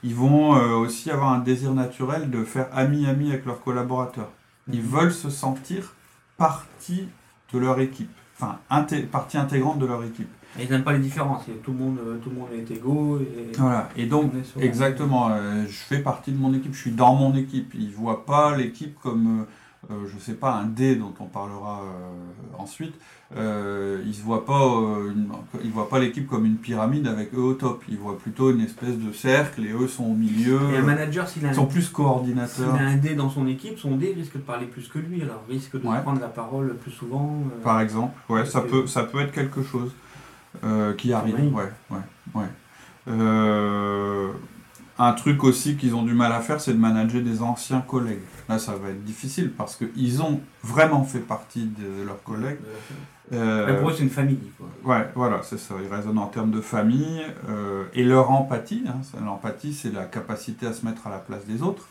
Ils 0.02 0.16
vont 0.16 0.56
euh, 0.56 0.76
aussi 0.76 1.12
avoir 1.12 1.34
un 1.34 1.40
désir 1.40 1.74
naturel 1.74 2.32
de 2.32 2.44
faire 2.44 2.70
ami-ami 2.74 3.30
avec 3.30 3.46
leurs 3.46 3.62
collaborateurs. 3.62 4.32
Ils 4.72 4.82
veulent 4.82 5.14
se 5.14 5.30
sentir 5.30 5.94
partie 6.38 7.10
de 7.54 7.60
leur 7.60 7.80
équipe, 7.80 8.16
enfin 8.40 8.58
inté- 8.72 9.06
partie 9.06 9.38
intégrante 9.38 9.80
de 9.80 9.86
leur 9.86 10.04
équipe. 10.04 10.30
Et 10.60 10.64
ils 10.64 10.70
n'aiment 10.72 10.84
pas 10.84 10.94
les 10.94 11.00
différences. 11.00 11.48
et 11.48 11.52
Tout 11.64 11.72
le 11.72 11.78
monde, 11.78 11.98
euh, 12.04 12.18
tout 12.24 12.30
le 12.32 12.36
monde 12.38 12.48
est 12.54 12.72
égaux. 12.74 13.20
Et... 13.20 13.52
Voilà, 13.58 13.90
et 13.96 14.06
donc 14.08 14.32
Exactement, 14.60 15.30
euh, 15.32 15.64
je 15.68 15.78
fais 15.78 16.00
partie 16.00 16.32
de 16.32 16.38
mon 16.38 16.54
équipe, 16.54 16.74
je 16.74 16.80
suis 16.80 16.92
dans 16.92 17.14
mon 17.14 17.36
équipe. 17.36 17.74
Ils 17.76 17.90
ne 17.90 17.94
voient 17.94 18.26
pas 18.26 18.56
l'équipe 18.58 18.98
comme, 19.00 19.42
euh, 19.42 19.44
euh, 19.90 20.06
je 20.14 20.20
sais 20.20 20.34
pas, 20.34 20.54
un 20.56 20.66
dé 20.66 20.96
dont 20.96 21.14
on 21.20 21.26
parlera 21.26 21.82
euh, 21.84 22.58
ensuite. 22.62 22.94
Euh, 23.38 24.02
ils 24.06 24.18
ne 24.20 24.24
voient 24.24 24.44
pas, 24.46 24.60
une- 25.08 25.30
ils 25.64 25.70
voient 25.72 25.88
pas 25.88 26.00
l'équipe 26.00 26.28
comme 26.28 26.46
une 26.46 26.58
pyramide 26.58 27.08
avec 27.08 27.34
eux 27.36 27.40
au 27.42 27.54
top. 27.54 27.84
Ils 27.88 27.98
voient 27.98 28.18
plutôt 28.18 28.52
une 28.52 28.62
espèce 28.62 28.98
de 28.98 29.12
cercle 29.14 29.64
et 29.66 29.72
eux 29.72 29.88
sont 29.88 30.06
au 30.06 30.14
milieu. 30.16 30.60
Et 30.74 30.78
un 30.78 30.82
manager, 30.82 31.28
s'il 31.30 31.46
a, 31.46 31.50
Ils 31.50 31.52
un- 31.52 31.54
sont 31.54 31.66
plus 31.68 31.84
s'il 31.84 31.94
coordinateurs. 31.94 32.74
a 32.74 32.80
un 32.80 32.98
dé 32.98 33.14
dans 33.16 33.30
son 33.30 33.46
équipe, 33.48 33.78
son 33.78 33.96
dé 33.98 34.14
risque 34.16 34.34
de 34.34 34.40
parler 34.42 34.66
plus 34.66 34.88
que 34.88 34.98
lui. 35.00 35.22
Alors 35.22 35.44
risque 35.48 35.80
de 35.80 35.88
Ouais. 35.88 36.02
prendre 36.02 36.20
la 36.20 36.28
parole 36.28 36.76
plus 36.78 36.92
souvent. 36.92 37.44
euh, 37.56 37.64
Par 37.64 37.80
exemple, 37.82 38.16
ouais, 38.30 38.46
ça 38.46 38.62
peut, 38.62 38.88
ça 38.88 39.04
peut 39.04 39.20
être 39.20 39.32
quelque 39.32 39.62
chose 39.64 39.92
euh, 40.64 40.94
qui 40.96 41.14
arrive. 41.14 41.36
Oui. 41.40 41.48
Ouais, 41.54 41.72
ouais, 41.92 42.42
ouais. 42.42 43.14
Un 45.02 45.14
truc 45.14 45.44
aussi 45.46 45.78
qu'ils 45.78 45.96
ont 45.96 46.04
du 46.04 46.14
mal 46.14 46.32
à 46.34 46.42
faire, 46.42 46.60
c'est 46.60 46.74
de 46.74 46.78
manager 46.78 47.22
des 47.22 47.42
anciens 47.42 47.80
collègues. 47.82 48.20
Là, 48.50 48.60
ça 48.60 48.74
va 48.74 48.90
être 48.90 49.04
difficile 49.06 49.52
parce 49.58 49.78
qu'ils 49.78 50.22
ont 50.22 50.42
vraiment 50.64 51.06
fait 51.06 51.20
partie 51.20 51.66
de 51.66 52.04
leurs 52.06 52.22
collègues. 52.24 52.60
euh, 53.34 53.80
pour 53.80 53.90
eux, 53.90 53.94
c'est 53.96 54.04
une 54.04 54.10
famille. 54.10 54.52
Quoi. 54.58 54.98
Ouais, 54.98 55.10
voilà, 55.16 55.42
c'est 55.44 55.58
ça. 55.60 55.76
Ils 55.82 55.94
raisonnent 55.94 56.18
en 56.18 56.28
termes 56.28 56.52
de 56.52 56.62
famille 56.62 57.22
euh, 57.50 57.86
et 57.94 58.04
leur 58.04 58.30
empathie. 58.32 58.84
hein, 58.88 59.00
L'empathie, 59.24 59.74
c'est 59.74 59.94
la 59.94 60.04
capacité 60.06 60.68
à 60.68 60.74
se 60.74 60.86
mettre 60.86 61.08
à 61.08 61.12
la 61.12 61.20
place 61.20 61.46
des 61.46 61.62
autres. 61.62 61.88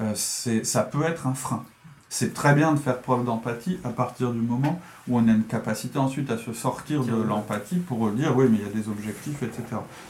Euh, 0.00 0.12
c'est, 0.14 0.64
ça 0.64 0.82
peut 0.82 1.04
être 1.04 1.26
un 1.26 1.34
frein. 1.34 1.64
C'est 2.12 2.34
très 2.34 2.54
bien 2.54 2.72
de 2.72 2.78
faire 2.78 2.98
preuve 3.00 3.24
d'empathie 3.24 3.78
à 3.84 3.90
partir 3.90 4.32
du 4.32 4.40
moment 4.40 4.80
où 5.08 5.16
on 5.16 5.28
a 5.28 5.30
une 5.30 5.44
capacité 5.44 5.96
ensuite 5.98 6.28
à 6.30 6.36
se 6.38 6.52
sortir 6.52 7.04
de 7.04 7.14
l'empathie 7.22 7.78
pour 7.78 8.10
dire 8.10 8.36
oui, 8.36 8.46
mais 8.50 8.58
il 8.58 8.64
y 8.64 8.68
a 8.68 8.72
des 8.82 8.88
objectifs, 8.88 9.42
etc. 9.44 9.62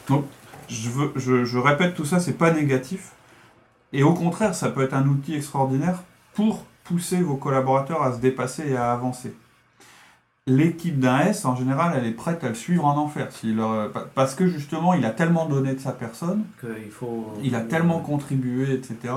Donc, 0.07 0.25
je, 0.71 0.89
veux, 0.89 1.11
je, 1.15 1.45
je 1.45 1.57
répète 1.57 1.95
tout 1.95 2.05
ça, 2.05 2.19
c'est 2.19 2.37
pas 2.37 2.51
négatif. 2.51 3.11
Et 3.93 4.03
au 4.03 4.13
contraire, 4.13 4.55
ça 4.55 4.69
peut 4.69 4.83
être 4.83 4.93
un 4.93 5.07
outil 5.07 5.35
extraordinaire 5.35 6.01
pour 6.33 6.65
pousser 6.83 7.21
vos 7.21 7.35
collaborateurs 7.35 8.01
à 8.01 8.13
se 8.13 8.19
dépasser 8.19 8.69
et 8.69 8.75
à 8.75 8.91
avancer. 8.93 9.35
L'équipe 10.47 10.99
d'un 10.99 11.19
S, 11.19 11.45
en 11.45 11.55
général, 11.55 11.93
elle 11.95 12.07
est 12.07 12.13
prête 12.13 12.43
à 12.43 12.49
le 12.49 12.55
suivre 12.55 12.85
en 12.85 12.97
enfer. 12.97 13.29
Parce 14.15 14.33
que 14.33 14.47
justement, 14.47 14.93
il 14.93 15.05
a 15.05 15.11
tellement 15.11 15.45
donné 15.45 15.73
de 15.75 15.79
sa 15.79 15.91
personne, 15.91 16.45
faut. 16.89 17.31
il 17.43 17.53
a 17.53 17.61
tellement 17.61 17.99
contribué, 17.99 18.73
etc. 18.73 19.13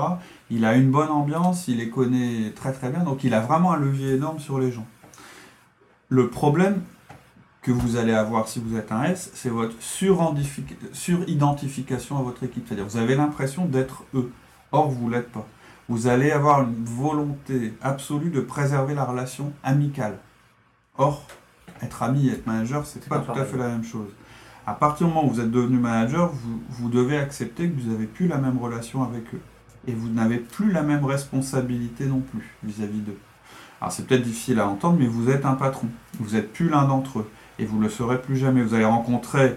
Il 0.51 0.65
a 0.65 0.75
une 0.75 0.91
bonne 0.91 1.09
ambiance, 1.09 1.67
il 1.67 1.77
les 1.77 1.89
connaît 1.89 2.51
très 2.55 2.73
très 2.73 2.89
bien, 2.89 3.03
donc 3.03 3.23
il 3.23 3.33
a 3.33 3.39
vraiment 3.39 3.73
un 3.73 3.77
levier 3.77 4.13
énorme 4.13 4.39
sur 4.39 4.59
les 4.59 4.71
gens. 4.71 4.85
Le 6.09 6.29
problème 6.29 6.81
que 7.65 7.71
vous 7.71 7.97
allez 7.97 8.13
avoir 8.13 8.47
si 8.47 8.59
vous 8.59 8.77
êtes 8.77 8.91
un 8.91 9.05
S, 9.05 9.31
c'est 9.33 9.49
votre 9.49 9.73
suridentification 9.81 12.19
à 12.19 12.21
votre 12.21 12.43
équipe. 12.43 12.67
C'est-à-dire 12.67 12.85
vous 12.85 12.97
avez 12.97 13.15
l'impression 13.15 13.65
d'être 13.65 14.03
eux. 14.13 14.31
Or, 14.71 14.91
vous 14.91 15.09
l'êtes 15.09 15.31
pas. 15.31 15.47
Vous 15.89 16.05
allez 16.05 16.29
avoir 16.29 16.61
une 16.61 16.85
volonté 16.85 17.73
absolue 17.81 18.29
de 18.29 18.39
préserver 18.39 18.93
la 18.93 19.03
relation 19.03 19.51
amicale. 19.63 20.19
Or, 20.99 21.25
être 21.81 22.03
ami 22.03 22.27
et 22.27 22.33
être 22.33 22.45
manager, 22.45 22.85
c'est 22.85 23.01
C'est 23.01 23.09
pas 23.09 23.17
pas 23.17 23.33
tout 23.33 23.39
à 23.39 23.45
fait 23.45 23.57
la 23.57 23.69
même 23.69 23.83
chose. 23.83 24.09
À 24.67 24.75
partir 24.75 25.07
du 25.07 25.13
moment 25.13 25.25
où 25.25 25.31
vous 25.31 25.41
êtes 25.41 25.49
devenu 25.49 25.79
manager, 25.79 26.31
vous, 26.31 26.61
vous 26.69 26.89
devez 26.89 27.17
accepter 27.17 27.67
que 27.67 27.81
vous 27.81 27.89
n'avez 27.89 28.05
plus 28.05 28.27
la 28.27 28.37
même 28.37 28.59
relation 28.59 29.01
avec 29.01 29.33
eux. 29.33 29.41
Et 29.87 29.93
vous 29.93 30.09
n'avez 30.09 30.37
plus 30.37 30.71
la 30.71 30.83
même 30.83 31.03
responsabilité 31.03 32.05
non 32.05 32.19
plus 32.19 32.55
vis-à-vis 32.63 33.01
d'eux. 33.01 33.17
Alors 33.81 33.91
c'est 33.91 34.05
peut-être 34.05 34.21
difficile 34.21 34.59
à 34.59 34.67
entendre, 34.67 34.99
mais 34.99 35.07
vous 35.07 35.31
êtes 35.31 35.45
un 35.45 35.55
patron. 35.55 35.87
Vous 36.19 36.35
n'êtes 36.35 36.53
plus 36.53 36.69
l'un 36.69 36.85
d'entre 36.85 37.19
eux. 37.19 37.27
Et 37.59 37.65
vous 37.65 37.77
ne 37.77 37.83
le 37.83 37.89
serez 37.89 38.21
plus 38.21 38.37
jamais. 38.37 38.61
Vous 38.61 38.73
allez 38.73 38.85
rencontrer 38.85 39.55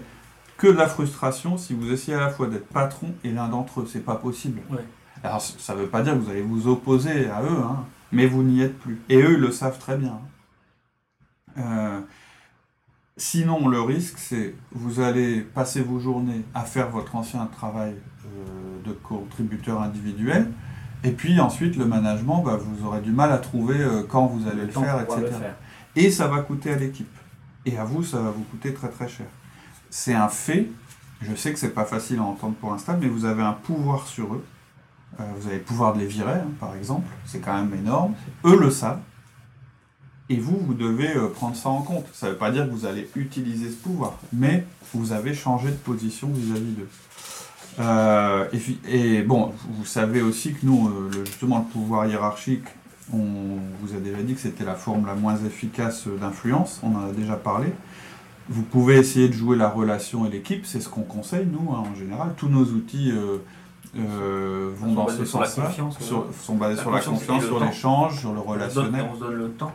que 0.57 0.67
de 0.67 0.77
la 0.77 0.87
frustration 0.87 1.57
si 1.57 1.73
vous 1.73 1.91
essayez 1.91 2.17
à 2.17 2.21
la 2.21 2.29
fois 2.29 2.47
d'être 2.47 2.67
patron 2.67 3.13
et 3.23 3.31
l'un 3.31 3.47
d'entre 3.47 3.81
eux. 3.81 3.87
C'est 3.91 4.03
pas 4.03 4.15
possible. 4.15 4.61
Ouais. 4.69 4.85
Alors 5.23 5.41
ça 5.41 5.75
ne 5.75 5.81
veut 5.81 5.87
pas 5.87 6.01
dire 6.01 6.13
que 6.13 6.19
vous 6.19 6.29
allez 6.29 6.41
vous 6.41 6.67
opposer 6.67 7.29
à 7.29 7.41
eux, 7.43 7.61
hein, 7.63 7.85
mais 8.11 8.25
vous 8.25 8.43
n'y 8.43 8.61
êtes 8.61 8.77
plus. 8.77 9.01
Et 9.09 9.17
eux, 9.17 9.33
ils 9.33 9.39
le 9.39 9.51
savent 9.51 9.79
très 9.79 9.97
bien. 9.97 10.19
Euh, 11.57 11.99
sinon, 13.17 13.67
le 13.67 13.81
risque, 13.81 14.17
c'est 14.17 14.55
vous 14.71 15.01
allez 15.01 15.41
passer 15.41 15.81
vos 15.81 15.99
journées 15.99 16.45
à 16.53 16.63
faire 16.63 16.89
votre 16.89 17.15
ancien 17.15 17.45
travail 17.47 17.95
euh, 18.25 18.87
de 18.87 18.93
contributeur 18.93 19.81
individuel, 19.81 20.49
et 21.03 21.11
puis 21.11 21.39
ensuite, 21.39 21.77
le 21.77 21.85
management, 21.85 22.43
bah, 22.43 22.59
vous 22.61 22.85
aurez 22.85 23.01
du 23.01 23.11
mal 23.11 23.31
à 23.31 23.37
trouver 23.37 23.79
euh, 23.79 24.03
quand 24.07 24.25
vous 24.25 24.47
allez 24.49 24.65
le, 24.65 24.71
faire, 24.71 25.01
etc. 25.01 25.21
le 25.21 25.27
faire. 25.27 25.55
Et 25.95 26.11
ça 26.11 26.27
va 26.27 26.41
coûter 26.41 26.71
à 26.73 26.75
l'équipe. 26.75 27.07
Et 27.65 27.77
à 27.77 27.83
vous, 27.83 28.03
ça 28.03 28.19
va 28.19 28.31
vous 28.31 28.43
coûter 28.43 28.73
très 28.73 28.89
très 28.89 29.07
cher. 29.07 29.27
C'est 29.89 30.13
un 30.13 30.29
fait. 30.29 30.67
Je 31.21 31.35
sais 31.35 31.51
que 31.51 31.59
c'est 31.59 31.73
pas 31.73 31.85
facile 31.85 32.19
à 32.19 32.23
entendre 32.23 32.55
pour 32.55 32.71
l'instant, 32.71 32.97
mais 32.99 33.07
vous 33.07 33.25
avez 33.25 33.43
un 33.43 33.53
pouvoir 33.53 34.07
sur 34.07 34.33
eux. 34.33 34.45
Euh, 35.19 35.23
vous 35.37 35.47
avez 35.47 35.57
le 35.57 35.63
pouvoir 35.63 35.93
de 35.93 35.99
les 35.99 36.05
virer, 36.05 36.31
hein, 36.31 36.51
par 36.59 36.75
exemple. 36.75 37.07
C'est 37.25 37.39
quand 37.39 37.53
même 37.53 37.73
énorme. 37.77 38.13
Eux 38.45 38.57
le 38.57 38.71
savent. 38.71 39.01
Et 40.29 40.37
vous, 40.37 40.57
vous 40.57 40.75
devez 40.75 41.15
euh, 41.15 41.27
prendre 41.27 41.55
ça 41.55 41.69
en 41.69 41.81
compte. 41.81 42.05
Ça 42.13 42.27
ne 42.27 42.31
veut 42.31 42.37
pas 42.37 42.51
dire 42.51 42.65
que 42.65 42.71
vous 42.71 42.85
allez 42.85 43.09
utiliser 43.15 43.69
ce 43.69 43.75
pouvoir, 43.75 44.13
mais 44.31 44.65
vous 44.93 45.11
avez 45.11 45.33
changé 45.33 45.69
de 45.69 45.75
position 45.75 46.29
vis-à-vis 46.29 46.71
d'eux. 46.71 46.89
Euh, 47.79 48.47
et, 48.87 49.21
bon, 49.23 49.53
vous 49.69 49.85
savez 49.85 50.21
aussi 50.21 50.53
que 50.53 50.65
nous, 50.65 50.91
justement, 51.25 51.59
le 51.59 51.65
pouvoir 51.65 52.05
hiérarchique, 52.05 52.65
on 53.13 53.57
vous 53.81 53.95
a 53.95 53.99
déjà 53.99 54.21
dit 54.21 54.33
que 54.33 54.39
c'était 54.39 54.65
la 54.65 54.75
forme 54.75 55.05
la 55.05 55.15
moins 55.15 55.37
efficace 55.37 56.07
euh, 56.07 56.17
d'influence, 56.17 56.79
on 56.83 56.95
en 56.95 57.09
a 57.09 57.11
déjà 57.11 57.35
parlé. 57.35 57.73
Vous 58.49 58.63
pouvez 58.63 58.97
essayer 58.97 59.27
de 59.27 59.33
jouer 59.33 59.55
la 59.57 59.69
relation 59.69 60.25
et 60.25 60.29
l'équipe, 60.29 60.65
c'est 60.65 60.81
ce 60.81 60.89
qu'on 60.89 61.03
conseille, 61.03 61.45
nous, 61.45 61.71
hein, 61.71 61.83
en 61.91 61.95
général. 61.95 62.33
Tous 62.35 62.49
nos 62.49 62.63
outils 62.63 63.11
euh, 63.11 63.37
euh, 63.97 64.71
vont 64.75 64.93
dans 64.93 65.07
ce 65.07 65.23
sens-là, 65.23 65.71
ouais. 65.77 65.93
sont 65.99 66.55
basés 66.55 66.81
sur 66.81 66.91
la 66.91 66.99
confiance 66.99 67.45
sur 67.45 67.63
l'échange, 67.63 68.19
sur 68.19 68.33
le 68.33 68.39
relationnel, 68.39 69.05
On 69.11 69.15
se 69.15 69.19
donne 69.19 69.35
le 69.35 69.49
temps 69.51 69.71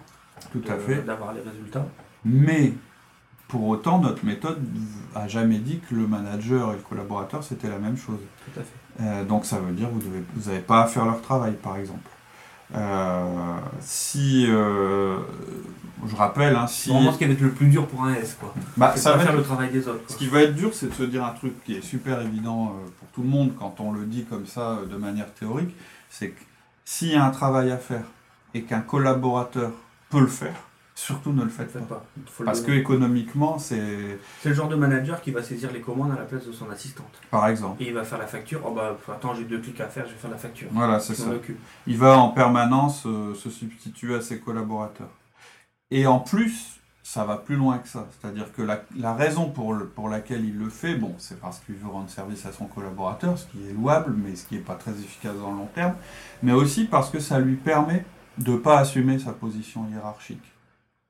tout 0.53 0.62
à 0.69 0.76
fait. 0.76 1.03
d'avoir 1.03 1.33
les 1.33 1.41
résultats. 1.41 1.87
Mais 2.25 2.73
pour 3.49 3.67
autant, 3.69 3.99
notre 3.99 4.25
méthode 4.25 4.61
a 5.14 5.29
jamais 5.29 5.59
dit 5.59 5.81
que 5.88 5.95
le 5.95 6.07
manager 6.07 6.73
et 6.73 6.76
le 6.76 6.83
collaborateur 6.83 7.45
c'était 7.45 7.69
la 7.69 7.79
même 7.79 7.97
chose. 7.97 8.19
Tout 8.45 8.61
à 8.61 8.62
fait. 8.62 9.03
Euh, 9.03 9.25
donc 9.25 9.45
ça 9.45 9.59
veut 9.59 9.73
dire 9.73 9.88
que 9.88 9.95
vous 9.95 10.49
n'avez 10.49 10.62
pas 10.62 10.83
à 10.83 10.87
faire 10.87 11.05
leur 11.05 11.21
travail, 11.21 11.55
par 11.62 11.76
exemple. 11.76 12.09
Euh, 12.75 13.25
si 13.81 14.47
euh, 14.49 15.16
je 16.07 16.16
rappelle, 16.16 16.57
hein, 16.57 16.66
si 16.66 16.90
vraiment 16.90 17.12
ce 17.12 17.19
qui 17.19 17.25
va 17.25 17.33
être 17.33 17.40
le 17.40 17.50
plus 17.52 17.69
dur 17.69 17.87
pour 17.87 18.02
un 18.04 18.14
S, 18.14 18.37
quoi. 18.38 18.52
bah, 18.76 18.97
ça 18.97 19.12
va 19.12 19.19
faire 19.21 19.31
être- 19.31 19.37
le 19.38 19.43
travail 19.45 19.71
des 19.71 19.87
autres. 19.88 20.02
ce 20.09 20.16
qui 20.16 20.26
va 20.26 20.43
être 20.43 20.54
dur, 20.54 20.71
c'est 20.75 20.88
de 20.88 20.95
se 20.95 21.04
dire 21.04 21.25
un 21.25 21.31
truc 21.33 21.62
qui 21.64 21.76
est 21.76 21.83
super 21.83 22.21
évident 22.21 22.66
euh, 22.76 22.88
pour 22.99 23.09
tout 23.09 23.23
le 23.23 23.28
monde 23.28 23.52
quand 23.59 23.76
on 23.78 23.93
le 23.93 24.04
dit 24.07 24.25
comme 24.25 24.47
ça 24.47 24.78
de 24.90 24.97
manière 24.97 25.33
théorique, 25.35 25.75
c'est 26.11 26.31
que 26.31 26.40
s'il 26.85 27.09
y 27.12 27.14
a 27.14 27.25
un 27.25 27.31
travail 27.31 27.71
à 27.71 27.78
faire 27.78 28.04
et 28.54 28.62
qu'un 28.62 28.81
collaborateur 28.81 29.71
peut 30.11 30.21
le 30.21 30.26
faire, 30.26 30.54
surtout 30.95 31.33
ne 31.33 31.43
le 31.43 31.49
faites 31.51 31.71
Faites 31.71 31.87
pas. 31.89 31.97
pas. 31.97 32.07
Faut 32.27 32.43
le 32.43 32.47
Parce 32.47 32.61
que 32.61 32.73
économiquement, 32.73 33.59
c'est 33.59 34.19
C'est 34.41 34.51
le 34.51 34.55
genre 34.55 34.69
de 34.69 34.77
manager 34.77 35.21
qui 35.21 35.31
va 35.33 35.43
saisir 35.43 35.73
les 35.73 35.81
commandes 35.81 36.13
à 36.13 36.17
la 36.17 36.25
place 36.25 36.47
de 36.47 36.53
son 36.53 36.71
assistante. 36.71 37.21
par 37.31 37.49
exemple. 37.49 37.83
Et 37.83 37.89
il 37.89 37.95
va 37.95 38.05
faire 38.05 38.19
la 38.19 38.27
facture. 38.27 38.61
Oh 38.65 38.73
bah 38.73 38.97
attends, 39.13 39.35
j'ai 39.35 39.45
deux 39.45 39.59
clics 39.61 39.81
à 39.81 39.89
faire, 39.89 40.07
je 40.07 40.13
vais 40.13 40.19
faire 40.19 40.31
la 40.31 40.39
facture. 40.39 40.69
Voilà, 40.73 41.01
c'est 41.01 41.15
ça. 41.15 41.31
Il 41.87 41.99
va 41.99 42.19
en 42.19 42.29
permanence 42.29 43.05
euh, 43.07 43.35
se 43.35 43.51
substituer 43.51 44.15
à 44.15 44.21
ses 44.21 44.39
collaborateurs. 44.39 45.11
Et 45.91 46.07
en 46.07 46.19
plus, 46.21 46.81
ça 47.03 47.25
va 47.25 47.37
plus 47.37 47.57
loin 47.57 47.79
que 47.79 47.89
ça. 47.89 48.07
C'est-à-dire 48.19 48.53
que 48.53 48.63
la, 48.63 48.83
la 48.97 49.15
raison 49.15 49.51
pour, 49.51 49.75
le- 49.75 49.87
pour 49.87 50.09
laquelle 50.09 50.45
il 50.45 50.57
le 50.59 50.71
fait, 50.71 50.95
bon, 50.95 51.15
c'est 51.19 51.39
parce 51.41 51.59
qu'il 51.61 51.75
veut 51.75 51.89
rendre 51.89 52.09
service 52.09 52.47
à 52.47 52.53
son 52.53 52.67
collaborateur, 52.67 53.37
ce 53.39 53.47
qui 53.47 53.59
est 53.69 53.73
louable, 53.73 54.15
mais 54.17 54.35
ce 54.37 54.47
qui 54.47 54.55
n'est 54.55 54.61
pas 54.63 54.75
très 54.77 54.93
efficace 54.93 55.37
dans 55.37 55.51
le 55.51 55.59
long 55.59 55.69
terme, 55.75 55.95
mais 56.43 56.53
aussi 56.53 56.85
parce 56.87 57.11
que 57.11 57.21
ça 57.21 57.39
lui 57.41 57.57
permet 57.57 58.05
de 58.39 58.53
ne 58.53 58.57
pas 58.57 58.79
assumer 58.79 59.19
sa 59.19 59.33
position 59.33 59.87
hiérarchique. 59.91 60.43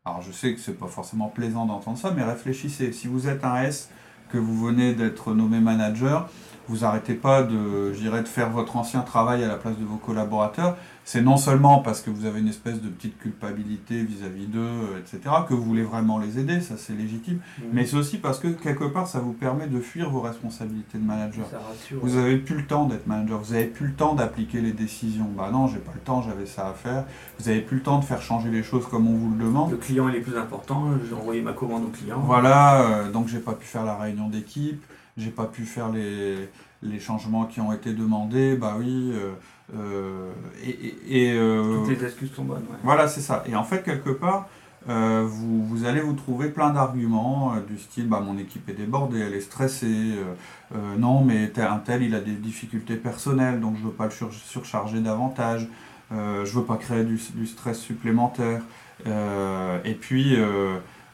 Alors 0.06 0.20
je 0.20 0.32
sais 0.32 0.52
que 0.52 0.61
c'est 0.61 0.78
pas 0.78 0.87
forcément 0.87 1.28
plaisant 1.28 1.64
d'entendre 1.64 1.96
ça, 1.96 2.11
mais 2.11 2.23
réfléchissez. 2.23 2.92
Si 2.92 3.06
vous 3.06 3.26
êtes 3.26 3.42
un 3.42 3.62
S, 3.62 3.88
que 4.28 4.37
vous 4.37 4.62
venez 4.62 4.92
d'être 4.92 5.32
nommé 5.32 5.61
manager, 5.61 6.28
vous 6.68 6.85
arrêtez 6.85 7.14
pas 7.14 7.42
de, 7.42 7.92
dirais, 7.92 8.23
de 8.23 8.28
faire 8.28 8.50
votre 8.50 8.76
ancien 8.76 9.00
travail 9.00 9.44
à 9.44 9.49
la 9.49 9.56
place 9.56 9.76
de 9.78 9.85
vos 9.85 9.97
collaborateurs. 9.97 10.76
C'est 11.06 11.21
non 11.21 11.37
seulement 11.37 11.80
parce 11.80 12.00
que 12.00 12.09
vous 12.09 12.25
avez 12.25 12.40
une 12.40 12.49
espèce 12.49 12.80
de 12.80 12.88
petite 12.88 13.18
culpabilité 13.18 14.02
vis-à-vis 14.02 14.47
d'eux, 14.47 14.61
euh, 14.61 14.99
etc., 14.99 15.35
que 15.47 15.52
vous 15.52 15.62
voulez 15.62 15.83
vraiment 15.83 16.18
les 16.18 16.38
aider, 16.38 16.62
ça 16.62 16.76
c'est 16.78 16.94
légitime, 16.94 17.40
mais 17.75 17.85
c'est 17.85 17.97
aussi 17.97 18.16
parce 18.16 18.38
que 18.38 18.49
quelque 18.49 18.85
part 18.85 19.06
ça 19.06 19.18
vous 19.18 19.35
permet 19.35 19.66
de 19.66 19.80
fuir 19.80 20.09
vos 20.09 20.23
responsabilités 20.23 20.97
de 20.97 21.04
manager. 21.04 21.44
ça 21.50 21.59
rassure. 21.59 21.99
Vous 22.02 22.16
avez 22.16 22.38
plus 22.38 22.56
le 22.56 22.66
temps 22.66 22.87
d'être 22.87 23.06
manager, 23.06 23.38
vous 23.38 23.52
avez 23.52 23.66
plus 23.66 23.88
le 23.88 23.92
temps 23.92 24.14
d'appliquer 24.14 24.62
les 24.62 24.73
décisions. 24.73 25.28
Bah 25.37 25.50
non, 25.52 25.66
j'ai 25.66 25.78
pas 25.78 25.92
le 25.94 26.00
temps, 26.00 26.23
j'avais 26.23 26.47
ça 26.47 26.68
à 26.68 26.73
faire. 26.73 27.04
Vous 27.38 27.50
avez 27.50 27.61
plus 27.61 27.76
le 27.76 27.83
temps 27.83 27.99
de 27.99 28.04
faire 28.04 28.23
changer 28.23 28.49
les 28.49 28.62
choses 28.62 28.87
comme 28.88 29.06
on 29.06 29.16
vous 29.16 29.30
le 29.37 29.44
demande. 29.44 29.73
Le 29.73 29.76
client 29.76 30.09
il 30.09 30.16
est 30.16 30.21
plus 30.21 30.38
important. 30.38 30.85
J'ai 31.06 31.14
envoyé 31.14 31.42
ma 31.42 31.52
commande 31.52 31.85
au 31.85 31.88
client. 31.88 32.18
Voilà, 32.25 32.80
euh, 32.80 33.11
donc 33.11 33.28
j'ai 33.28 33.40
pas 33.40 33.52
pu 33.52 33.66
faire 33.66 33.85
la 33.85 33.97
réunion 33.97 34.28
d'équipe, 34.28 34.83
j'ai 35.16 35.30
pas 35.30 35.44
pu 35.47 35.64
faire 35.64 35.90
les, 35.90 36.49
les 36.83 37.00
changements 37.00 37.44
qui 37.47 37.61
ont 37.61 37.73
été 37.73 37.92
demandés, 37.92 38.56
bah 38.56 38.76
oui, 38.78 39.12
euh, 39.14 39.33
euh, 39.76 40.30
et, 40.62 40.71
et- 40.71 41.28
et, 41.30 41.33
euh, 41.38 41.78
Toutes 41.87 41.99
les 41.99 42.04
excuses 42.04 42.33
sont 42.33 42.44
bonnes. 42.44 42.59
ouais. 42.71 42.78
voilà, 42.83 43.09
c'est 43.09 43.21
ça. 43.21 43.42
Et 43.47 43.54
en 43.56 43.64
fait, 43.64 43.83
quelque 43.85 44.11
part, 44.11 44.49
euh, 44.88 45.25
vous, 45.26 45.64
vous 45.64 45.85
allez 45.87 46.00
vous 46.00 46.12
trouver 46.12 46.49
plein 46.50 46.71
d'arguments 46.71 47.54
euh, 47.54 47.61
du 47.61 47.78
style, 47.78 48.06
bah 48.09 48.21
mon 48.21 48.37
équipe 48.37 48.68
est 48.68 48.75
débordée, 48.75 49.21
elle 49.21 49.33
est 49.35 49.40
stressée, 49.40 49.87
euh, 49.87 50.35
euh, 50.76 50.97
non, 50.99 51.25
mais 51.25 51.49
tel- 51.49 51.66
un 51.68 51.78
tel, 51.78 52.02
il 52.02 52.14
a 52.14 52.21
des 52.21 52.33
difficultés 52.33 52.97
personnelles, 52.97 53.61
donc 53.61 53.76
je 53.78 53.85
veux 53.85 53.92
pas 53.92 54.04
le 54.06 54.11
sur- 54.11 54.33
surcharger 54.33 55.00
davantage, 55.00 55.68
euh, 56.12 56.44
je 56.44 56.59
veux 56.59 56.64
pas 56.64 56.76
créer 56.76 57.04
du, 57.04 57.18
du 57.35 57.47
stress 57.47 57.78
supplémentaire. 57.80 58.61
Euh, 59.06 59.78
et 59.85 59.94
puis, 59.94 60.37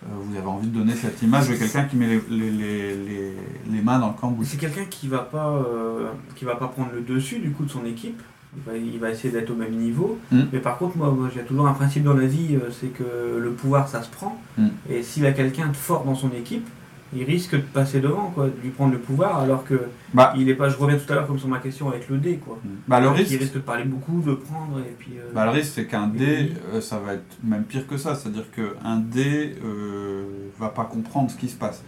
vous 0.09 0.37
avez 0.37 0.47
envie 0.47 0.69
de 0.69 0.78
donner 0.78 0.95
cette 0.95 1.21
image 1.23 1.49
de 1.49 1.54
quelqu'un 1.54 1.85
qui 1.85 1.97
met 1.97 2.07
les, 2.07 2.21
les, 2.30 2.50
les, 2.50 3.33
les- 3.71 3.83
mains 3.83 3.99
dans 3.99 4.09
le 4.09 4.14
cambouis. 4.14 4.47
C'est 4.47 4.57
quelqu'un 4.57 4.85
qui 4.88 5.09
va 5.09 5.19
pas 5.19 5.50
euh, 5.50 6.09
qui 6.37 6.45
va 6.45 6.57
pas 6.57 6.69
prendre 6.69 6.90
le 6.95 7.02
dessus 7.02 7.38
du 7.38 7.50
coup 7.50 7.64
de 7.64 7.71
son 7.71 7.85
équipe. 7.85 8.21
Il 8.57 8.62
va, 8.73 8.76
il 8.76 8.99
va 8.99 9.11
essayer 9.11 9.30
d'être 9.33 9.50
au 9.50 9.54
même 9.54 9.75
niveau. 9.75 10.19
Mm. 10.33 10.40
Mais 10.52 10.59
par 10.59 10.78
contre, 10.78 10.97
moi, 10.97 11.11
moi, 11.12 11.28
j'ai 11.33 11.42
toujours 11.42 11.69
un 11.69 11.73
principe 11.75 12.02
dans 12.02 12.14
la 12.14 12.26
vie, 12.26 12.57
euh, 12.57 12.71
c'est 12.71 12.88
que 12.88 13.38
le 13.38 13.50
pouvoir, 13.52 13.88
ça 13.88 14.02
se 14.02 14.09
prend. 14.11 14.40
Mm. 14.59 14.69
Et 14.90 15.02
s'il 15.02 15.25
a 15.26 15.33
quelqu'un 15.33 15.69
de 15.69 15.76
fort 15.76 16.04
dans 16.04 16.14
son 16.16 16.30
équipe, 16.33 16.66
il 17.14 17.25
risque 17.25 17.55
de 17.57 17.61
passer 17.61 18.00
devant, 18.00 18.31
quoi, 18.35 18.47
de 18.47 18.52
lui 18.62 18.71
prendre 18.71 18.93
le 18.93 18.99
pouvoir, 18.99 19.40
alors 19.40 19.64
que 19.64 19.81
Bah, 20.14 20.33
il 20.37 20.49
est 20.49 20.55
pas. 20.55 20.69
Je 20.69 20.76
reviens 20.76 20.97
tout 20.97 21.11
à 21.12 21.17
l'heure 21.17 21.26
comme 21.26 21.38
sur 21.38 21.49
ma 21.49 21.59
question 21.59 21.88
avec 21.88 22.09
le 22.09 22.19
dé, 22.19 22.37
quoi. 22.37 22.59
bah, 22.87 23.00
le 23.00 23.07
Il 23.09 23.12
risque, 23.12 23.38
risque 23.40 23.55
de 23.55 23.59
parler 23.59 23.85
beaucoup, 23.85 24.21
de 24.21 24.35
prendre, 24.35 24.79
et 24.81 24.95
puis. 24.99 25.12
euh, 25.19 25.33
Bah, 25.35 25.45
le 25.47 25.50
risque, 25.50 25.73
c'est 25.75 25.87
qu'un 25.87 26.07
dé, 26.07 26.52
euh, 26.73 26.81
ça 26.81 26.99
va 26.99 27.14
être 27.14 27.37
même 27.43 27.64
pire 27.64 27.87
que 27.87 27.97
ça. 27.97 28.14
C'est-à-dire 28.14 28.47
qu'un 28.52 28.97
dé 28.97 29.57
euh, 29.64 30.25
va 30.59 30.69
pas 30.69 30.85
comprendre 30.85 31.31
ce 31.31 31.37
qui 31.37 31.49
se 31.49 31.57
passe. 31.57 31.83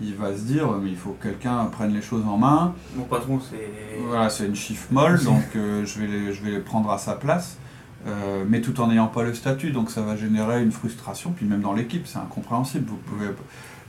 Il 0.00 0.14
va 0.16 0.34
se 0.36 0.42
dire, 0.42 0.66
mais 0.82 0.90
il 0.90 0.96
faut 0.96 1.10
que 1.12 1.28
quelqu'un 1.28 1.64
prenne 1.66 1.94
les 1.94 2.02
choses 2.02 2.24
en 2.26 2.36
main. 2.36 2.74
Mon 2.96 3.04
patron, 3.04 3.38
c'est. 3.38 3.70
Voilà, 4.08 4.28
c'est 4.28 4.46
une 4.46 4.56
chiffre 4.56 4.88
molle, 4.90 5.22
donc 5.24 5.42
euh, 5.54 5.84
je, 5.86 6.00
vais 6.00 6.06
les, 6.08 6.32
je 6.32 6.42
vais 6.42 6.50
les 6.50 6.58
prendre 6.58 6.90
à 6.90 6.98
sa 6.98 7.14
place. 7.14 7.58
Euh, 8.06 8.44
mais 8.46 8.60
tout 8.60 8.80
en 8.80 8.88
n'ayant 8.88 9.06
pas 9.06 9.22
le 9.22 9.32
statut, 9.32 9.70
donc 9.70 9.90
ça 9.90 10.02
va 10.02 10.14
générer 10.16 10.62
une 10.62 10.72
frustration, 10.72 11.30
puis 11.34 11.46
même 11.46 11.60
dans 11.62 11.72
l'équipe, 11.72 12.06
c'est 12.06 12.18
incompréhensible. 12.18 12.84
Vous 12.88 12.96
pouvez... 12.98 13.28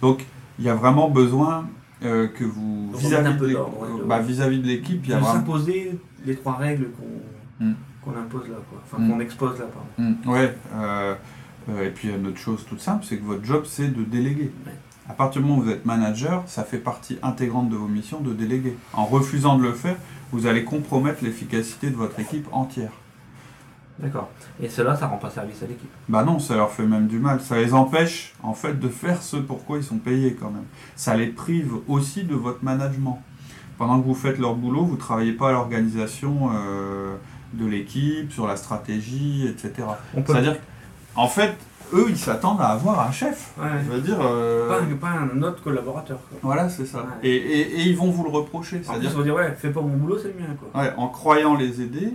Donc 0.01 0.25
il 0.60 0.66
y 0.66 0.70
a 0.70 0.76
vraiment 0.76 1.10
besoin 1.10 1.68
euh, 2.04 2.28
que 2.28 2.44
vous 2.44 2.92
vis-à-vis 2.96 3.38
de 3.40 3.48
de- 3.48 4.04
bah, 4.06 4.20
vis-à-vis 4.20 4.60
de 4.60 4.68
l'équipe, 4.68 5.02
il 5.06 5.10
y 5.10 5.14
a 5.14 5.18
vraiment 5.18 5.34
s'imposer 5.34 5.98
les 6.26 6.36
trois 6.36 6.56
règles 6.56 6.90
qu'on 6.92 7.66
Mm. 7.66 7.74
qu'on 8.04 8.12
impose 8.12 8.50
là, 8.50 8.58
quoi. 8.70 8.82
Enfin, 8.84 9.02
Mm. 9.02 9.10
qu'on 9.10 9.20
expose 9.22 9.58
là, 9.60 9.66
pardon. 9.66 9.88
Mm, 10.26 10.30
ouais. 10.30 10.58
euh, 10.76 11.16
euh, 11.70 11.88
et 11.88 11.90
puis 11.90 12.10
il 12.10 12.12
y 12.12 12.14
a 12.14 12.18
une 12.18 12.28
autre 12.28 12.38
chose 12.38 12.66
toute 12.68 12.82
simple, 12.82 13.06
c'est 13.08 13.18
que 13.18 13.24
votre 13.24 13.44
job 13.46 13.64
c'est 13.66 13.88
de 13.88 14.04
déléguer. 14.04 14.52
Ouais. 14.66 14.74
À 15.08 15.14
partir 15.14 15.42
du 15.42 15.48
moment 15.48 15.62
où 15.62 15.64
vous 15.66 15.72
êtes 15.72 15.86
manager, 15.86 16.44
ça 16.48 16.64
fait 16.64 16.80
partie 16.80 17.18
intégrante 17.24 17.70
de 17.70 17.76
vos 17.76 17.88
missions 17.88 18.20
de 18.20 18.34
déléguer. 18.34 18.76
En 18.94 19.06
refusant 19.06 19.58
de 19.58 19.64
le 19.64 19.72
faire, 19.72 19.96
vous 20.32 20.48
allez 20.48 20.64
compromettre 20.66 21.24
l'efficacité 21.24 21.90
de 21.90 21.96
votre 21.96 22.20
équipe 22.20 22.48
entière. 22.52 22.92
D'accord. 24.00 24.30
Et 24.62 24.68
cela, 24.68 24.96
ça 24.96 25.08
rend 25.08 25.18
pas 25.18 25.30
service 25.30 25.64
à 25.64 25.68
l'équipe. 25.68 25.90
Bah 26.10 26.24
non, 26.24 26.38
ça 26.40 26.56
leur 26.56 26.70
fait 26.72 26.86
même 26.86 27.08
du 27.08 27.18
mal. 27.20 27.40
Ça 27.40 27.56
les 27.58 27.74
empêche 27.74 28.34
en 28.44 28.54
fait 28.54 28.78
de 28.80 28.90
faire 28.90 29.22
ce 29.24 29.38
pourquoi 29.38 29.78
ils 29.78 29.84
sont 29.84 29.98
payés 30.00 30.36
quand 30.38 30.50
même. 30.52 30.66
Ça 30.98 31.16
les 31.16 31.28
prive 31.28 31.74
aussi 31.88 32.24
de 32.24 32.36
votre 32.36 32.64
management. 32.64 33.22
Pendant 33.78 34.00
que 34.02 34.06
vous 34.06 34.14
faites 34.16 34.38
leur 34.38 34.56
boulot, 34.56 34.84
vous 34.86 34.96
travaillez 34.98 35.34
pas 35.34 35.50
à 35.50 35.52
l'organisation 35.54 36.50
euh, 36.54 37.16
de 37.54 37.66
l'équipe, 37.66 38.32
sur 38.32 38.48
la 38.48 38.56
stratégie, 38.58 39.48
etc. 39.48 39.88
C'est-à-dire, 40.25 40.56
en 41.16 41.28
fait, 41.28 41.56
eux, 41.94 42.06
ils 42.10 42.18
s'attendent 42.18 42.62
à 42.62 42.68
avoir 42.70 43.08
un 43.08 43.12
chef. 43.12 43.54
Ouais. 43.58 43.68
Je 43.86 43.92
veux 43.92 44.02
dire, 44.02 44.18
euh, 44.22 44.68
Pas, 44.70 44.82
un, 44.82 44.96
pas 44.96 45.10
un 45.10 45.42
autre 45.42 45.62
collaborateur. 45.64 46.18
Quoi. 46.30 46.38
voilà, 46.42 46.68
c'est 46.70 46.86
ça. 46.86 47.00
Ouais. 47.00 47.06
Et, 47.24 47.36
et- 47.36 47.80
et 47.80 47.82
ils 47.84 47.96
vont 47.98 48.10
vous 48.12 48.24
le 48.24 48.30
reprocher. 48.30 48.82
C'est-à-dire, 48.84 49.12
on 49.14 49.18
va 49.20 49.24
dire, 49.24 49.36
ouais, 49.36 49.56
fais 49.58 49.70
pas 49.72 49.82
mon 49.82 49.96
boulot, 49.96 50.18
c'est 50.18 50.30
le 50.30 50.40
mien. 50.40 50.54
Quoi. 50.60 50.82
ouais, 50.82 50.94
en 50.98 51.08
croyant 51.10 51.56
les 51.56 51.82
aider, 51.82 52.14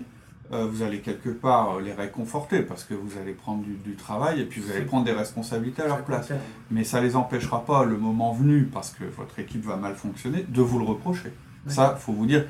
euh, 0.52 0.66
vous 0.66 0.83
allez 0.83 1.00
quelque 1.00 1.28
part 1.28 1.76
euh, 1.76 1.80
les 1.80 1.92
réconforter 1.92 2.62
parce 2.62 2.85
que 2.85 2.95
vous 2.95 3.19
allez 3.21 3.33
prendre 3.33 3.62
du, 3.62 3.75
du 3.75 3.95
travail 3.95 4.40
et 4.40 4.45
puis 4.45 4.61
vous 4.61 4.71
allez 4.73 4.85
prendre 4.85 5.04
des 5.04 5.12
responsabilités 5.12 5.83
à 5.83 5.87
leur 5.88 6.02
place. 6.04 6.30
Mais 6.71 6.85
ça 6.85 7.00
les 7.00 7.14
empêchera 7.16 7.64
pas, 7.64 7.85
le 7.85 7.97
moment 7.97 8.33
venu, 8.33 8.64
parce 8.64 8.90
que 8.90 9.04
votre 9.04 9.38
équipe 9.38 9.64
va 9.64 9.76
mal 9.76 9.95
fonctionner, 9.95 10.45
de 10.49 10.61
vous 10.62 10.78
le 10.78 10.85
reprocher. 10.85 11.33
Ça, 11.66 11.97
faut 11.99 12.12
vous 12.12 12.26
dire, 12.26 12.47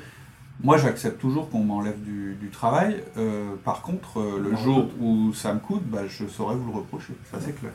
moi 0.63 0.77
j'accepte 0.77 1.19
toujours 1.19 1.49
qu'on 1.49 1.63
m'enlève 1.63 2.01
du, 2.01 2.35
du 2.39 2.49
travail. 2.49 3.03
euh, 3.17 3.55
par 3.63 3.81
contre, 3.81 4.19
euh, 4.19 4.39
le 4.39 4.55
jour 4.55 4.89
où 4.99 5.33
ça 5.33 5.53
me 5.53 5.59
coûte, 5.59 5.83
bah, 5.85 6.07
je 6.07 6.27
saurais 6.27 6.55
vous 6.55 6.71
le 6.71 6.77
reprocher. 6.77 7.13
Ça 7.31 7.37
c'est 7.39 7.53
clair. 7.59 7.71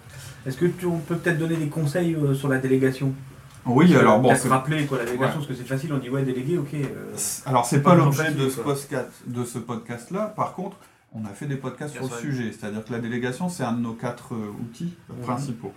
Est-ce 0.47 0.57
que 0.57 0.67
tu, 0.67 0.87
on 0.87 0.99
peut 0.99 1.17
peut-être 1.17 1.39
donner 1.39 1.57
des 1.57 1.69
conseils 1.69 2.15
euh, 2.15 2.35
sur 2.35 2.49
la 2.49 2.59
délégation? 2.59 3.13
Oui, 3.67 3.89
Parce 3.89 4.01
alors 4.01 4.21
bon. 4.21 4.35
C'est- 4.35 4.49
rappeler 4.49 4.87
quoi, 4.87 4.99
la 4.99 5.05
délégation, 5.05 5.41
Ouais. 5.41 5.47
parce 5.47 5.59
que 5.59 5.65
c'est 5.65 5.69
facile, 5.69 5.93
on 5.93 5.99
dit 5.99 6.09
ouais, 6.09 6.23
délégué, 6.23 6.57
ok. 6.59 6.73
euh, 6.75 7.17
Alors 7.47 7.67
c'est 7.67 7.83
pas 7.83 7.91
pas 7.91 7.97
l'objet 7.97 8.25
facile, 8.25 8.39
de 8.39 8.49
ce 8.51 8.61
podcast, 8.61 9.11
de 9.27 9.45
ce 9.45 9.59
podcast-là. 9.59 10.27
Par 10.37 10.53
contre, 10.55 10.77
on 11.13 11.25
a 11.25 11.31
fait 11.31 11.47
des 11.47 11.57
podcasts 11.57 11.99
Bien 11.99 12.07
sur 12.07 12.15
le 12.15 12.21
sujet. 12.21 12.53
C'est-à-dire 12.53 12.85
que 12.85 12.93
la 12.93 13.01
délégation, 13.01 13.49
c'est 13.49 13.65
un 13.65 13.73
de 13.73 13.81
nos 13.81 13.95
quatre 13.95 14.35
euh, 14.35 14.53
outils 14.63 14.95
Mhm. 15.09 15.21
principaux. 15.23 15.73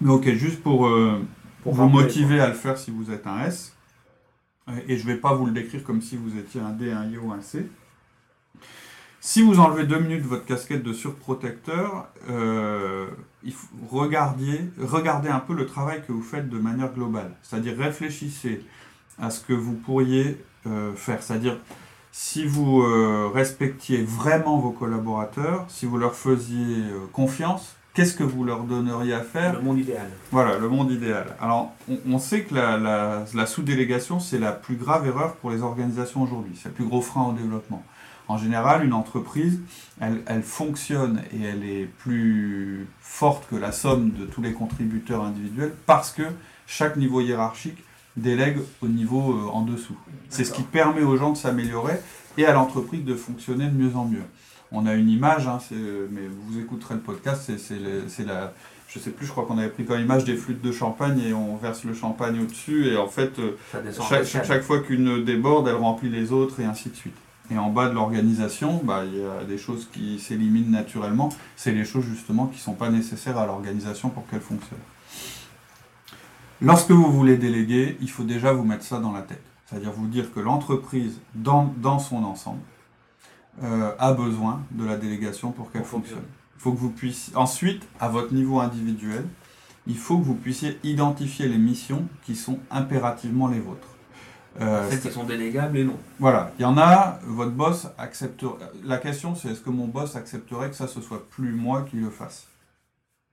Mais 0.00 0.10
ok, 0.10 0.28
juste 0.34 0.62
pour, 0.62 0.86
euh, 0.86 1.20
pour 1.62 1.74
vous 1.74 1.82
rappeler, 1.86 2.02
motiver 2.02 2.40
à 2.40 2.48
le 2.48 2.54
faire 2.54 2.76
si 2.78 2.90
vous 2.90 3.10
êtes 3.10 3.26
un 3.26 3.44
S. 3.44 3.74
Et 4.86 4.98
je 4.98 5.02
ne 5.06 5.12
vais 5.14 5.16
pas 5.18 5.32
vous 5.32 5.46
le 5.46 5.52
décrire 5.52 5.82
comme 5.82 6.02
si 6.02 6.16
vous 6.16 6.36
étiez 6.36 6.60
un 6.60 6.70
D, 6.72 6.92
un 6.92 7.08
I 7.08 7.16
ou 7.16 7.32
un 7.32 7.40
C. 7.40 7.66
Si 9.20 9.42
vous 9.42 9.58
enlevez 9.58 9.84
deux 9.84 9.98
minutes 9.98 10.24
votre 10.24 10.44
casquette 10.44 10.82
de 10.82 10.92
surprotecteur, 10.92 12.06
euh, 12.30 13.06
il 13.42 13.52
faut 13.52 13.66
regarder, 13.90 14.60
regardez 14.80 15.28
un 15.28 15.40
peu 15.40 15.54
le 15.54 15.66
travail 15.66 16.02
que 16.06 16.12
vous 16.12 16.22
faites 16.22 16.48
de 16.48 16.58
manière 16.58 16.92
globale. 16.92 17.32
C'est-à-dire 17.42 17.76
réfléchissez 17.76 18.64
à 19.20 19.30
ce 19.30 19.40
que 19.40 19.52
vous 19.52 19.74
pourriez 19.74 20.42
euh, 20.66 20.94
faire. 20.94 21.22
C'est-à-dire 21.22 21.56
si 22.12 22.46
vous 22.46 22.82
euh, 22.82 23.28
respectiez 23.34 24.02
vraiment 24.02 24.58
vos 24.58 24.70
collaborateurs, 24.70 25.64
si 25.68 25.84
vous 25.84 25.98
leur 25.98 26.14
faisiez 26.14 26.84
confiance, 27.12 27.74
qu'est-ce 27.94 28.14
que 28.14 28.22
vous 28.24 28.44
leur 28.44 28.60
donneriez 28.62 29.14
à 29.14 29.20
faire? 29.22 29.54
Le 29.54 29.60
monde 29.62 29.78
idéal. 29.80 30.08
voilà, 30.30 30.58
le 30.58 30.68
monde 30.68 30.92
idéal. 30.92 31.36
Alors, 31.40 31.72
on, 31.90 31.98
on 32.08 32.18
sait 32.20 32.42
que 32.42 32.54
la, 32.54 32.76
la- 32.78 33.24
la 33.34 33.46
sous-délégation, 33.46 34.20
c'est 34.20 34.38
la 34.38 34.52
plus 34.52 34.76
grave 34.76 35.06
erreur 35.08 35.34
pour 35.36 35.50
les 35.50 35.62
organisations 35.62 36.22
aujourd'hui. 36.22 36.52
C'est 36.60 36.68
le 36.68 36.74
plus 36.74 36.84
gros 36.86 37.02
frein 37.02 37.24
au 37.24 37.32
développement. 37.32 37.82
En 38.28 38.36
général, 38.38 38.84
une 38.84 38.92
entreprise, 38.92 39.60
elle, 40.00 40.20
elle 40.26 40.42
fonctionne 40.42 41.22
et 41.32 41.42
elle 41.44 41.64
est 41.64 41.86
plus 41.98 42.86
forte 43.00 43.48
que 43.48 43.56
la 43.56 43.72
somme 43.72 44.10
de 44.10 44.26
tous 44.26 44.42
les 44.42 44.52
contributeurs 44.52 45.24
individuels 45.24 45.72
parce 45.86 46.12
que 46.12 46.22
chaque 46.66 46.96
niveau 46.96 47.20
hiérarchique 47.22 47.78
délègue 48.16 48.58
au 48.82 48.88
niveau 48.88 49.32
euh, 49.32 49.48
en 49.50 49.62
dessous. 49.62 49.96
C'est 50.28 50.44
ce 50.44 50.52
qui 50.52 50.62
permet 50.62 51.02
aux 51.02 51.16
gens 51.16 51.32
de 51.32 51.36
s'améliorer 51.38 51.98
et 52.36 52.44
à 52.44 52.52
l'entreprise 52.52 53.04
de 53.04 53.14
fonctionner 53.14 53.66
de 53.66 53.74
mieux 53.74 53.96
en 53.96 54.04
mieux. 54.04 54.22
On 54.72 54.86
a 54.86 54.92
une 54.94 55.08
image, 55.08 55.46
hein, 55.48 55.58
c'est- 55.66 55.74
mais 56.10 56.22
vous 56.46 56.58
écouterez 56.58 56.94
le 56.94 57.00
podcast, 57.00 57.50
c'est- 57.56 58.24
la, 58.26 58.52
je 58.88 58.98
sais 58.98 59.10
plus, 59.10 59.24
je 59.26 59.30
crois 59.30 59.46
qu'on 59.46 59.56
avait 59.56 59.70
pris 59.70 59.84
comme 59.86 60.00
image 60.00 60.24
des 60.24 60.36
flûtes 60.36 60.60
de 60.60 60.72
champagne 60.72 61.18
et 61.20 61.32
on 61.32 61.56
verse 61.56 61.84
le 61.84 61.94
champagne 61.94 62.40
au-dessus 62.42 62.88
et 62.88 62.96
en 62.98 63.06
fait, 63.08 63.38
euh, 63.38 63.56
chaque 64.44 64.62
fois 64.62 64.80
qu'une 64.80 65.24
déborde, 65.24 65.68
elle 65.68 65.76
remplit 65.76 66.10
les 66.10 66.32
autres 66.32 66.60
et 66.60 66.64
ainsi 66.66 66.90
de 66.90 66.94
suite. 66.96 67.14
Et 67.50 67.56
en 67.58 67.70
bas 67.70 67.88
de 67.88 67.94
l'organisation, 67.94 68.80
bah, 68.84 69.04
il 69.06 69.20
y 69.20 69.24
a 69.24 69.44
des 69.44 69.58
choses 69.58 69.88
qui 69.92 70.18
s'éliminent 70.18 70.70
naturellement. 70.70 71.30
C'est 71.56 71.72
les 71.72 71.84
choses 71.84 72.04
justement 72.04 72.46
qui 72.46 72.56
ne 72.56 72.62
sont 72.62 72.74
pas 72.74 72.90
nécessaires 72.90 73.38
à 73.38 73.46
l'organisation 73.46 74.10
pour 74.10 74.26
qu'elle 74.26 74.40
fonctionne. 74.40 74.78
Lorsque 76.60 76.90
vous 76.90 77.10
voulez 77.10 77.36
déléguer, 77.36 77.96
il 78.00 78.10
faut 78.10 78.24
déjà 78.24 78.52
vous 78.52 78.64
mettre 78.64 78.84
ça 78.84 78.98
dans 78.98 79.12
la 79.12 79.22
tête. 79.22 79.42
C'est-à-dire 79.66 79.92
vous 79.92 80.08
dire 80.08 80.32
que 80.32 80.40
l'entreprise, 80.40 81.20
dans, 81.34 81.72
dans 81.78 81.98
son 81.98 82.24
ensemble, 82.24 82.60
euh, 83.62 83.92
a 83.98 84.12
besoin 84.12 84.62
de 84.70 84.84
la 84.84 84.96
délégation 84.96 85.52
pour 85.52 85.70
qu'elle 85.70 85.84
fonctionne. 85.84 86.24
Il 86.56 86.62
faut 86.62 86.72
que 86.72 86.78
vous 86.78 86.90
puissiez. 86.90 87.36
Ensuite, 87.36 87.86
à 88.00 88.08
votre 88.08 88.34
niveau 88.34 88.60
individuel, 88.60 89.24
il 89.86 89.96
faut 89.96 90.18
que 90.18 90.24
vous 90.24 90.34
puissiez 90.34 90.78
identifier 90.84 91.48
les 91.48 91.58
missions 91.58 92.06
qui 92.24 92.36
sont 92.36 92.58
impérativement 92.70 93.48
les 93.48 93.60
vôtres. 93.60 93.97
Euh, 94.60 94.88
Celles 94.90 95.00
qui 95.00 95.10
sont 95.12 95.24
délégables 95.24 95.76
et 95.78 95.84
non. 95.84 95.96
voilà, 96.18 96.50
il 96.58 96.62
y 96.62 96.64
en 96.64 96.76
a, 96.78 97.20
votre 97.26 97.52
boss 97.52 97.86
accepterait. 97.96 98.54
La 98.84 98.98
question 98.98 99.34
c'est 99.36 99.50
est-ce 99.50 99.60
que 99.60 99.70
mon 99.70 99.86
boss 99.86 100.16
accepterait 100.16 100.68
que 100.70 100.74
ça 100.76 100.88
ce 100.88 101.00
soit 101.00 101.28
plus 101.30 101.52
moi 101.52 101.86
qui 101.88 101.96
le 101.96 102.10
fasse? 102.10 102.46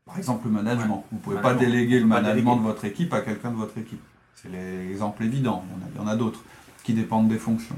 Par 0.05 0.19
exemple, 0.19 0.45
le 0.45 0.51
management. 0.51 1.03
Vous 1.11 1.17
ne 1.17 1.21
pouvez 1.23 1.35
pas 1.37 1.53
Management. 1.53 1.71
déléguer 1.71 1.99
le 1.99 2.05
management 2.05 2.35
déléguer. 2.35 2.57
de 2.57 2.61
votre 2.63 2.85
équipe 2.85 3.13
à 3.13 3.21
quelqu'un 3.21 3.49
de 3.49 3.55
votre 3.55 3.75
équipe. 3.79 4.03
C'est 4.35 4.49
l'exemple 4.51 5.23
évident. 5.23 5.63
Il 5.95 5.99
y 5.99 6.03
en 6.03 6.07
a- 6.07 6.11
a, 6.11 6.15
d'autres 6.15 6.41
qui 6.83 6.93
dépendent 6.93 7.27
des 7.27 7.39
fonctions. 7.39 7.75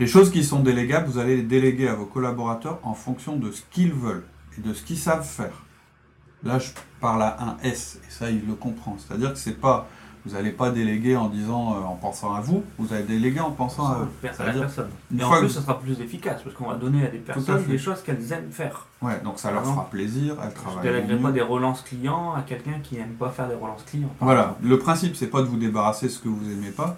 Les 0.00 0.08
choses 0.08 0.30
qui 0.32 0.42
sont 0.44 0.60
délégables, 0.60 1.06
vous 1.08 1.18
allez 1.18 1.36
les 1.36 1.42
déléguer 1.44 1.86
à 1.88 1.94
vos 1.94 2.04
collaborateurs 2.06 2.80
en 2.82 2.94
fonction 2.94 3.36
de 3.36 3.50
ce 3.52 3.62
qu'ils 3.70 3.92
veulent 3.92 4.26
et 4.58 4.60
de 4.60 4.74
ce 4.74 4.82
qu'ils 4.82 4.98
savent 4.98 5.24
faire. 5.26 5.62
Là, 6.42 6.58
je 6.58 6.70
parle 7.00 7.22
à 7.22 7.36
un 7.42 7.56
S, 7.62 7.98
et 8.06 8.10
ça, 8.10 8.28
il 8.30 8.44
le 8.46 8.54
comprend. 8.54 8.96
C'est-à-dire 8.98 9.32
que 9.32 9.38
c'est 9.38 9.58
pas, 9.60 9.88
vous 10.26 10.32
n'allez 10.34 10.50
pas 10.50 10.70
déléguer 10.70 11.16
en 11.16 11.28
disant, 11.28 11.74
euh, 11.76 11.84
en 11.84 11.94
pensant 11.94 12.34
à 12.34 12.40
vous, 12.40 12.64
vous 12.78 12.92
allez 12.92 13.04
déléguer 13.04 13.38
en 13.40 13.52
pensant 13.52 13.86
à 13.86 14.00
eux. 14.00 14.28
À 14.38 14.44
la 14.46 14.52
personne. 14.52 14.90
Et 15.16 15.22
en 15.22 15.30
plus, 15.30 15.40
que- 15.42 15.48
ça 15.48 15.62
sera 15.62 15.78
plus 15.78 16.00
efficace 16.00 16.42
parce 16.42 16.54
qu'on 16.56 16.66
va 16.68 16.74
donner 16.74 17.06
à 17.06 17.08
des 17.08 17.18
personnes 17.18 17.60
fait. 17.60 17.70
des 17.70 17.78
choses 17.78 18.02
qu'elles 18.02 18.32
aiment 18.32 18.50
faire. 18.50 18.86
Ouais, 19.00 19.20
donc 19.22 19.38
ça 19.38 19.52
leur 19.52 19.62
Ah 19.64 19.70
fera 19.70 19.88
plaisir, 19.88 20.34
elles 20.42 20.50
Je 20.54 20.60
ne 20.60 20.82
travailleront 20.82 21.22
pas 21.22 21.32
des 21.32 21.40
relances 21.42 21.82
clients 21.82 22.34
à 22.34 22.42
quelqu'un 22.42 22.80
qui 22.82 22.96
n'aime 22.96 23.14
pas 23.14 23.30
faire 23.30 23.48
des 23.48 23.54
relances 23.54 23.84
clients. 23.84 24.12
Voilà, 24.20 24.56
le 24.62 24.78
principe, 24.78 25.14
c'est 25.14 25.28
pas 25.28 25.42
de 25.42 25.46
vous 25.46 25.58
débarrasser 25.58 26.06
de 26.06 26.10
ce 26.12 26.18
que 26.18 26.28
vous 26.28 26.50
aimez 26.50 26.70
pas, 26.70 26.96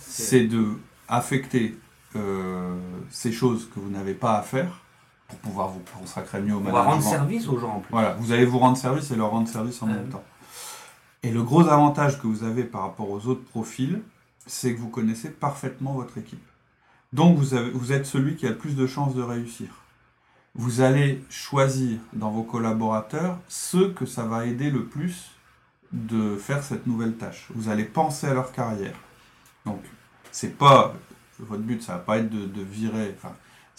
c'est 0.00 0.44
de 0.44 0.66
affecter 1.08 1.78
euh, 2.16 2.76
ces 3.10 3.32
choses 3.32 3.68
que 3.74 3.80
vous 3.80 3.90
n'avez 3.90 4.14
pas 4.14 4.36
à 4.38 4.42
faire 4.42 4.80
pour 5.28 5.38
pouvoir 5.38 5.68
vous 5.68 5.80
consacrer 5.98 6.40
mieux 6.40 6.54
au 6.54 6.58
On 6.58 6.60
va 6.60 6.72
management. 6.72 6.90
rendre 6.92 7.02
service 7.04 7.48
aux 7.48 7.58
gens 7.58 7.76
en 7.76 7.80
plus. 7.80 7.90
Voilà, 7.92 8.14
vous 8.18 8.32
allez 8.32 8.44
vous 8.44 8.58
rendre 8.58 8.76
service 8.76 9.10
et 9.12 9.16
leur 9.16 9.30
rendre 9.30 9.48
service 9.48 9.80
en 9.82 9.86
Ah 9.88 9.94
même 9.94 10.08
temps. 10.08 10.22
Et 11.22 11.30
le 11.30 11.42
gros 11.42 11.68
avantage 11.68 12.20
que 12.20 12.26
vous 12.26 12.44
avez 12.44 12.64
par 12.64 12.82
rapport 12.82 13.10
aux 13.10 13.26
autres 13.26 13.44
profils, 13.44 14.00
c'est 14.46 14.74
que 14.74 14.80
vous 14.80 14.88
connaissez 14.88 15.30
parfaitement 15.30 15.92
votre 15.92 16.16
équipe. 16.18 16.44
Donc 17.12 17.36
vous, 17.36 17.92
êtes 17.92 18.06
celui 18.06 18.36
qui 18.36 18.46
a 18.46 18.50
le 18.50 18.58
plus 18.58 18.76
de 18.76 18.86
chances 18.86 19.14
de 19.14 19.22
réussir. 19.22 19.68
Vous 20.54 20.80
allez 20.80 21.22
choisir 21.28 21.98
dans 22.12 22.30
vos 22.30 22.42
collaborateurs 22.42 23.38
ceux 23.48 23.92
que 23.92 24.06
ça 24.06 24.24
va 24.24 24.46
aider 24.46 24.70
le 24.70 24.84
plus 24.84 25.30
de 25.92 26.36
faire 26.36 26.62
cette 26.62 26.86
nouvelle 26.86 27.16
tâche. 27.16 27.48
Vous 27.54 27.68
allez 27.68 27.84
penser 27.84 28.26
à 28.26 28.34
leur 28.34 28.52
carrière. 28.52 28.94
Donc, 29.66 29.82
c'est 30.30 30.56
pas 30.56 30.94
votre 31.38 31.62
but, 31.62 31.82
ça 31.82 31.94
va 31.94 31.98
pas 32.00 32.18
être 32.18 32.30
de, 32.30 32.62
virer, 32.62 33.16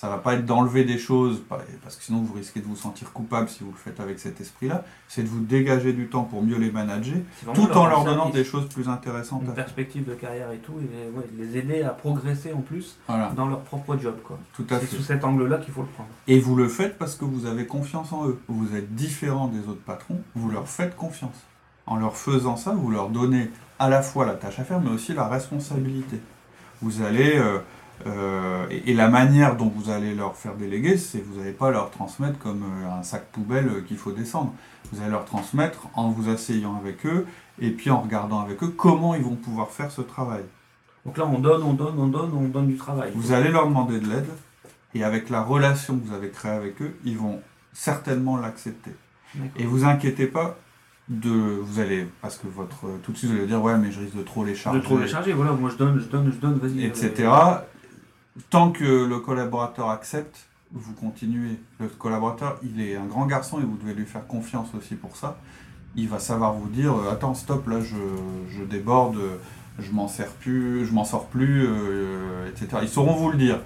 ça 0.01 0.09
va 0.09 0.17
pas 0.17 0.33
être 0.33 0.47
d'enlever 0.47 0.83
des 0.83 0.97
choses, 0.97 1.43
parce 1.83 1.95
que 1.95 2.03
sinon 2.03 2.21
vous 2.23 2.33
risquez 2.33 2.59
de 2.59 2.65
vous 2.65 2.75
sentir 2.75 3.13
coupable 3.13 3.47
si 3.47 3.63
vous 3.63 3.69
le 3.69 3.77
faites 3.77 3.99
avec 3.99 4.17
cet 4.17 4.41
esprit-là. 4.41 4.83
C'est 5.07 5.21
de 5.21 5.27
vous 5.27 5.41
dégager 5.41 5.93
du 5.93 6.07
temps 6.07 6.23
pour 6.23 6.41
mieux 6.41 6.57
les 6.57 6.71
manager, 6.71 7.17
tout 7.53 7.69
en 7.73 7.85
leur 7.85 8.03
donnant 8.03 8.29
des 8.29 8.43
choses 8.43 8.67
plus 8.67 8.89
intéressantes 8.89 9.43
une 9.45 9.53
perspective 9.53 10.03
de 10.09 10.15
carrière 10.15 10.51
et 10.53 10.57
tout, 10.57 10.73
et 10.79 10.89
les, 10.91 11.15
ouais, 11.15 11.27
les 11.37 11.55
aider 11.55 11.83
à 11.83 11.91
progresser 11.91 12.51
en 12.51 12.61
plus 12.61 12.97
Voilà, 13.07 13.31
dans 13.35 13.45
leur 13.45 13.59
propre 13.59 13.95
job. 13.95 14.15
quoi. 14.23 14.39
tout 14.53 14.65
à 14.71 14.79
C'est 14.79 14.87
sous 14.87 15.03
cet 15.03 15.23
angle-là 15.23 15.59
qu'il 15.59 15.71
faut 15.71 15.81
le 15.81 15.87
prendre. 15.89 16.09
Et 16.27 16.39
vous 16.39 16.55
le 16.55 16.67
faites 16.67 16.97
parce 16.97 17.13
que 17.13 17.23
vous 17.25 17.45
avez 17.45 17.67
confiance 17.67 18.11
en 18.11 18.25
eux. 18.25 18.39
Vous 18.47 18.75
êtes 18.75 18.95
différent 18.95 19.49
des 19.49 19.59
autres 19.69 19.83
patrons, 19.85 20.19
vous 20.33 20.49
leur 20.49 20.67
faites 20.67 20.95
confiance. 20.95 21.45
En 21.85 21.97
leur 21.97 22.17
faisant 22.17 22.55
ça, 22.57 22.71
vous 22.71 22.89
leur 22.89 23.09
donnez 23.09 23.51
à 23.77 23.87
la 23.87 24.01
fois 24.01 24.25
la 24.25 24.33
tâche 24.33 24.57
à 24.57 24.63
faire, 24.63 24.81
mais 24.81 24.89
aussi 24.89 25.13
la 25.13 25.27
responsabilité. 25.27 26.19
Vous 26.81 27.03
allez 27.03 27.37
euh, 27.37 27.59
Euh, 28.07 28.65
et, 28.69 28.91
et 28.91 28.93
la 28.93 29.07
manière 29.07 29.55
dont 29.57 29.71
vous 29.73 29.89
allez 29.89 30.13
leur 30.15 30.35
faire 30.35 30.55
déléguer, 30.55 30.97
c'est 30.97 31.19
vous 31.19 31.39
n'allez 31.39 31.51
pas 31.51 31.71
leur 31.71 31.91
transmettre 31.91 32.37
comme 32.39 32.63
euh, 32.63 32.99
un 32.99 33.03
sac 33.03 33.25
poubelle 33.31 33.67
euh, 33.67 33.81
qu'il 33.81 33.97
faut 33.97 34.11
descendre. 34.11 34.53
Vous 34.91 35.01
allez 35.01 35.11
leur 35.11 35.25
transmettre 35.25 35.87
en 35.93 36.09
vous 36.09 36.29
asseyant 36.29 36.75
avec 36.75 37.05
eux 37.05 37.25
et 37.59 37.71
puis 37.71 37.89
en 37.89 38.01
regardant 38.01 38.41
avec 38.41 38.61
eux 38.63 38.73
comment 38.75 39.15
ils 39.15 39.23
vont 39.23 39.35
pouvoir 39.35 39.69
faire 39.69 39.91
ce 39.91 40.01
travail. 40.01 40.43
Donc 41.05 41.17
là, 41.17 41.25
on 41.25 41.39
donne, 41.39 41.63
on 41.63 41.73
donne, 41.73 41.97
on 41.97 42.07
donne, 42.07 42.31
on 42.33 42.47
donne 42.47 42.67
du 42.67 42.77
travail. 42.77 43.11
Vous 43.15 43.31
allez 43.31 43.49
leur 43.49 43.67
demander 43.67 43.99
de 43.99 44.07
l'aide 44.07 44.29
et 44.93 45.03
avec 45.03 45.29
la 45.29 45.41
relation 45.41 45.97
que 45.97 46.07
vous 46.07 46.13
avez 46.13 46.29
créée 46.29 46.51
avec 46.51 46.81
eux, 46.81 46.95
ils 47.05 47.17
vont 47.17 47.41
certainement 47.73 48.37
l'accepter. 48.37 48.91
Et 49.57 49.65
vous 49.65 49.85
inquiétez 49.85 50.27
pas 50.27 50.57
de 51.07 51.29
vous 51.61 51.79
allez 51.79 52.07
parce 52.21 52.37
que 52.37 52.47
votre 52.47 52.85
tout 53.03 53.11
de 53.11 53.17
suite 53.17 53.31
vous 53.31 53.37
allez 53.37 53.47
dire 53.47 53.61
ouais 53.61 53.77
mais 53.77 53.91
je 53.91 53.99
risque 53.99 54.15
de 54.15 54.21
trop 54.23 54.45
les 54.45 54.51
De 54.51 54.57
charger 54.57 54.81
trop 54.81 54.97
les 54.97 55.07
charger, 55.07 55.33
voilà, 55.33 55.51
moi 55.51 55.69
je 55.69 55.75
donne, 55.75 55.99
je 55.99 56.05
donne, 56.05 56.31
je 56.31 56.37
donne, 56.37 56.57
vas-y. 56.57 56.85
etc. 56.85 57.29
Tant 58.49 58.71
que 58.71 59.05
le 59.05 59.19
collaborateur 59.19 59.89
accepte, 59.89 60.47
vous 60.71 60.93
continuez. 60.93 61.59
Le 61.79 61.87
collaborateur, 61.87 62.57
il 62.63 62.81
est 62.81 62.95
un 62.95 63.05
grand 63.05 63.25
garçon 63.25 63.59
et 63.59 63.63
vous 63.63 63.77
devez 63.77 63.93
lui 63.93 64.05
faire 64.05 64.25
confiance 64.25 64.69
aussi 64.77 64.95
pour 64.95 65.17
ça. 65.17 65.37
Il 65.95 66.07
va 66.07 66.19
savoir 66.19 66.53
vous 66.53 66.69
dire 66.69 66.93
euh, 66.95 67.11
attends 67.11 67.33
stop 67.33 67.67
là 67.67 67.81
je, 67.81 67.97
je 68.49 68.63
déborde, 68.63 69.17
euh, 69.17 69.35
je 69.79 69.91
m'en 69.91 70.07
sers 70.07 70.31
plus, 70.31 70.85
je 70.85 70.93
m'en 70.93 71.03
sors 71.03 71.25
plus, 71.25 71.65
euh, 71.67 72.49
etc. 72.49 72.77
Ils 72.83 72.89
sauront 72.89 73.15
vous 73.15 73.31
le 73.31 73.37
dire. 73.37 73.59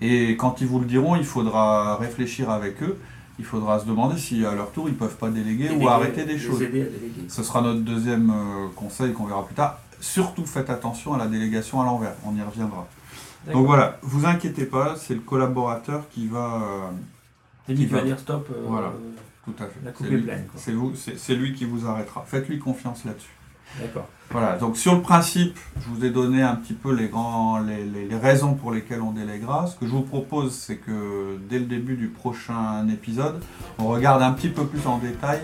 Et 0.00 0.36
quand 0.36 0.60
ils 0.60 0.66
vous 0.66 0.80
le 0.80 0.86
diront, 0.86 1.14
il 1.14 1.24
faudra 1.24 1.96
réfléchir 1.96 2.50
avec 2.50 2.82
eux. 2.82 2.98
Il 3.38 3.44
faudra 3.44 3.78
se 3.78 3.86
demander 3.86 4.18
si 4.18 4.44
à 4.44 4.52
leur 4.52 4.72
tour 4.72 4.88
ils 4.88 4.96
peuvent 4.96 5.16
pas 5.16 5.30
déléguer 5.30 5.68
déléguer, 5.68 5.84
ou 5.84 5.88
arrêter 5.88 6.24
des 6.24 6.38
choses. 6.38 6.60
Ce 7.28 7.44
sera 7.44 7.60
notre 7.60 7.80
deuxième 7.80 8.32
conseil 8.74 9.12
qu'on 9.12 9.26
verra 9.26 9.46
plus 9.46 9.54
tard. 9.54 9.78
Surtout 10.00 10.44
faites 10.44 10.70
attention 10.70 11.14
à 11.14 11.18
la 11.18 11.26
délégation 11.26 11.80
à 11.80 11.84
l'envers, 11.84 12.14
on 12.26 12.36
y 12.36 12.42
reviendra. 12.42 12.88
Donc 13.52 13.66
voilà, 13.66 13.98
vous 14.02 14.26
inquiétez 14.26 14.64
pas, 14.66 14.96
c'est 14.96 15.14
le 15.14 15.20
collaborateur 15.20 16.08
qui 16.10 16.26
va. 16.28 16.60
euh, 16.62 16.90
C'est 17.66 17.72
lui 17.74 17.78
qui 17.80 17.86
va 17.86 18.02
dire 18.02 18.18
stop. 18.18 18.48
euh, 18.50 18.62
Voilà. 18.66 18.92
tout 19.44 19.54
à 19.58 19.66
fait. 19.66 19.80
La 19.84 19.90
coupe 19.92 20.06
C'est 20.06 20.12
est 20.12 20.16
lui- 20.16 20.22
pleine, 20.24 20.46
quoi. 20.46 20.60
C'est 20.62 20.72
vous, 20.72 20.92
c'est 20.94 21.18
c'est 21.18 21.34
lui 21.34 21.54
qui 21.54 21.64
vous 21.64 21.86
arrêtera. 21.86 22.24
Faites-lui 22.26 22.58
confiance 22.58 23.04
là-dessus. 23.04 23.30
D'accord. 23.80 24.06
Voilà. 24.30 24.56
Donc 24.56 24.76
sur 24.78 24.94
le 24.94 25.02
principe, 25.02 25.58
je 25.80 25.88
vous 25.90 26.02
ai 26.04 26.10
donné 26.10 26.42
un 26.42 26.56
petit 26.56 26.72
peu 26.72 26.92
les 26.94 27.08
grands, 27.08 27.58
les, 27.60 27.84
les- 27.84 28.06
les 28.08 28.16
raisons 28.16 28.54
pour 28.54 28.72
lesquelles 28.72 29.02
on 29.02 29.12
délèguera. 29.12 29.66
Ce 29.66 29.76
que 29.76 29.86
je 29.86 29.90
vous 29.90 30.02
propose, 30.02 30.54
c'est 30.54 30.76
que 30.76 31.38
dès 31.50 31.58
le 31.58 31.66
début 31.66 31.96
du 31.96 32.08
prochain 32.08 32.86
épisode, 32.88 33.42
on 33.78 33.86
regarde 33.88 34.22
un 34.22 34.32
petit 34.32 34.48
peu 34.48 34.64
plus 34.64 34.86
en 34.86 34.98
détail 34.98 35.40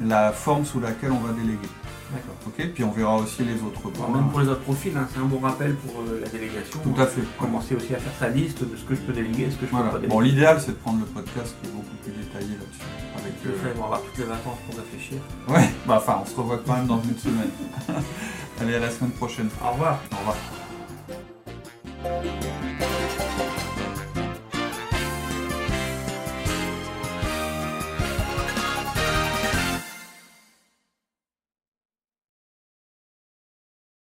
la 0.00 0.32
forme 0.32 0.64
sous 0.64 0.80
laquelle 0.80 1.12
on 1.12 1.18
va 1.20 1.32
déléguer. 1.32 1.68
D'accord. 2.12 2.34
Ok. 2.46 2.66
Puis 2.74 2.84
on 2.84 2.90
verra 2.90 3.16
aussi 3.18 3.42
les 3.44 3.60
autres 3.62 3.82
Bon, 3.82 3.90
points. 3.90 4.08
même 4.20 4.30
pour 4.30 4.40
les 4.40 4.48
autres 4.48 4.62
profils, 4.62 4.96
hein, 4.96 5.06
c'est 5.12 5.20
un 5.20 5.24
bon 5.26 5.38
rappel 5.40 5.74
pour 5.74 6.00
euh, 6.00 6.20
la 6.22 6.28
délégation. 6.28 6.80
Tout 6.82 7.00
à 7.00 7.06
fait. 7.06 7.20
Commencer 7.38 7.74
aussi 7.76 7.94
à 7.94 7.98
faire 7.98 8.12
sa 8.18 8.28
liste 8.28 8.62
de 8.64 8.76
ce 8.76 8.84
que 8.84 8.94
je 8.94 9.00
peux 9.00 9.12
déléguer, 9.12 9.50
ce 9.50 9.56
que 9.56 9.66
je 9.66 9.70
Voilà. 9.70 9.90
peux 9.90 10.00
pas 10.00 10.06
Bon, 10.06 10.18
déléguer. 10.20 10.36
l'idéal, 10.36 10.60
c'est 10.60 10.72
de 10.72 10.76
prendre 10.76 11.00
le 11.00 11.06
podcast 11.06 11.54
qui 11.60 11.68
est 11.68 11.72
beaucoup 11.72 11.94
plus 12.02 12.12
détaillé 12.12 12.54
là-dessus. 12.56 12.88
Avec, 13.18 13.34
euh, 13.46 13.72
on 13.76 13.78
va 13.80 13.84
avoir 13.84 14.02
toutes 14.02 14.18
les 14.18 14.24
vacances 14.24 14.58
pour 14.66 14.76
réfléchir. 14.78 15.18
Ouais, 15.48 15.68
bah 15.86 15.96
enfin, 15.98 16.20
on 16.22 16.26
se 16.26 16.34
revoit 16.34 16.60
quand 16.66 16.74
même 16.76 16.86
dans 16.86 17.02
une 17.02 17.18
semaine. 17.18 17.50
Allez, 18.60 18.74
à 18.76 18.78
la 18.80 18.90
semaine 18.90 19.10
prochaine. 19.12 19.48
Au 19.62 19.72
revoir. 19.72 20.00
Au 20.12 20.16
revoir. 20.16 20.36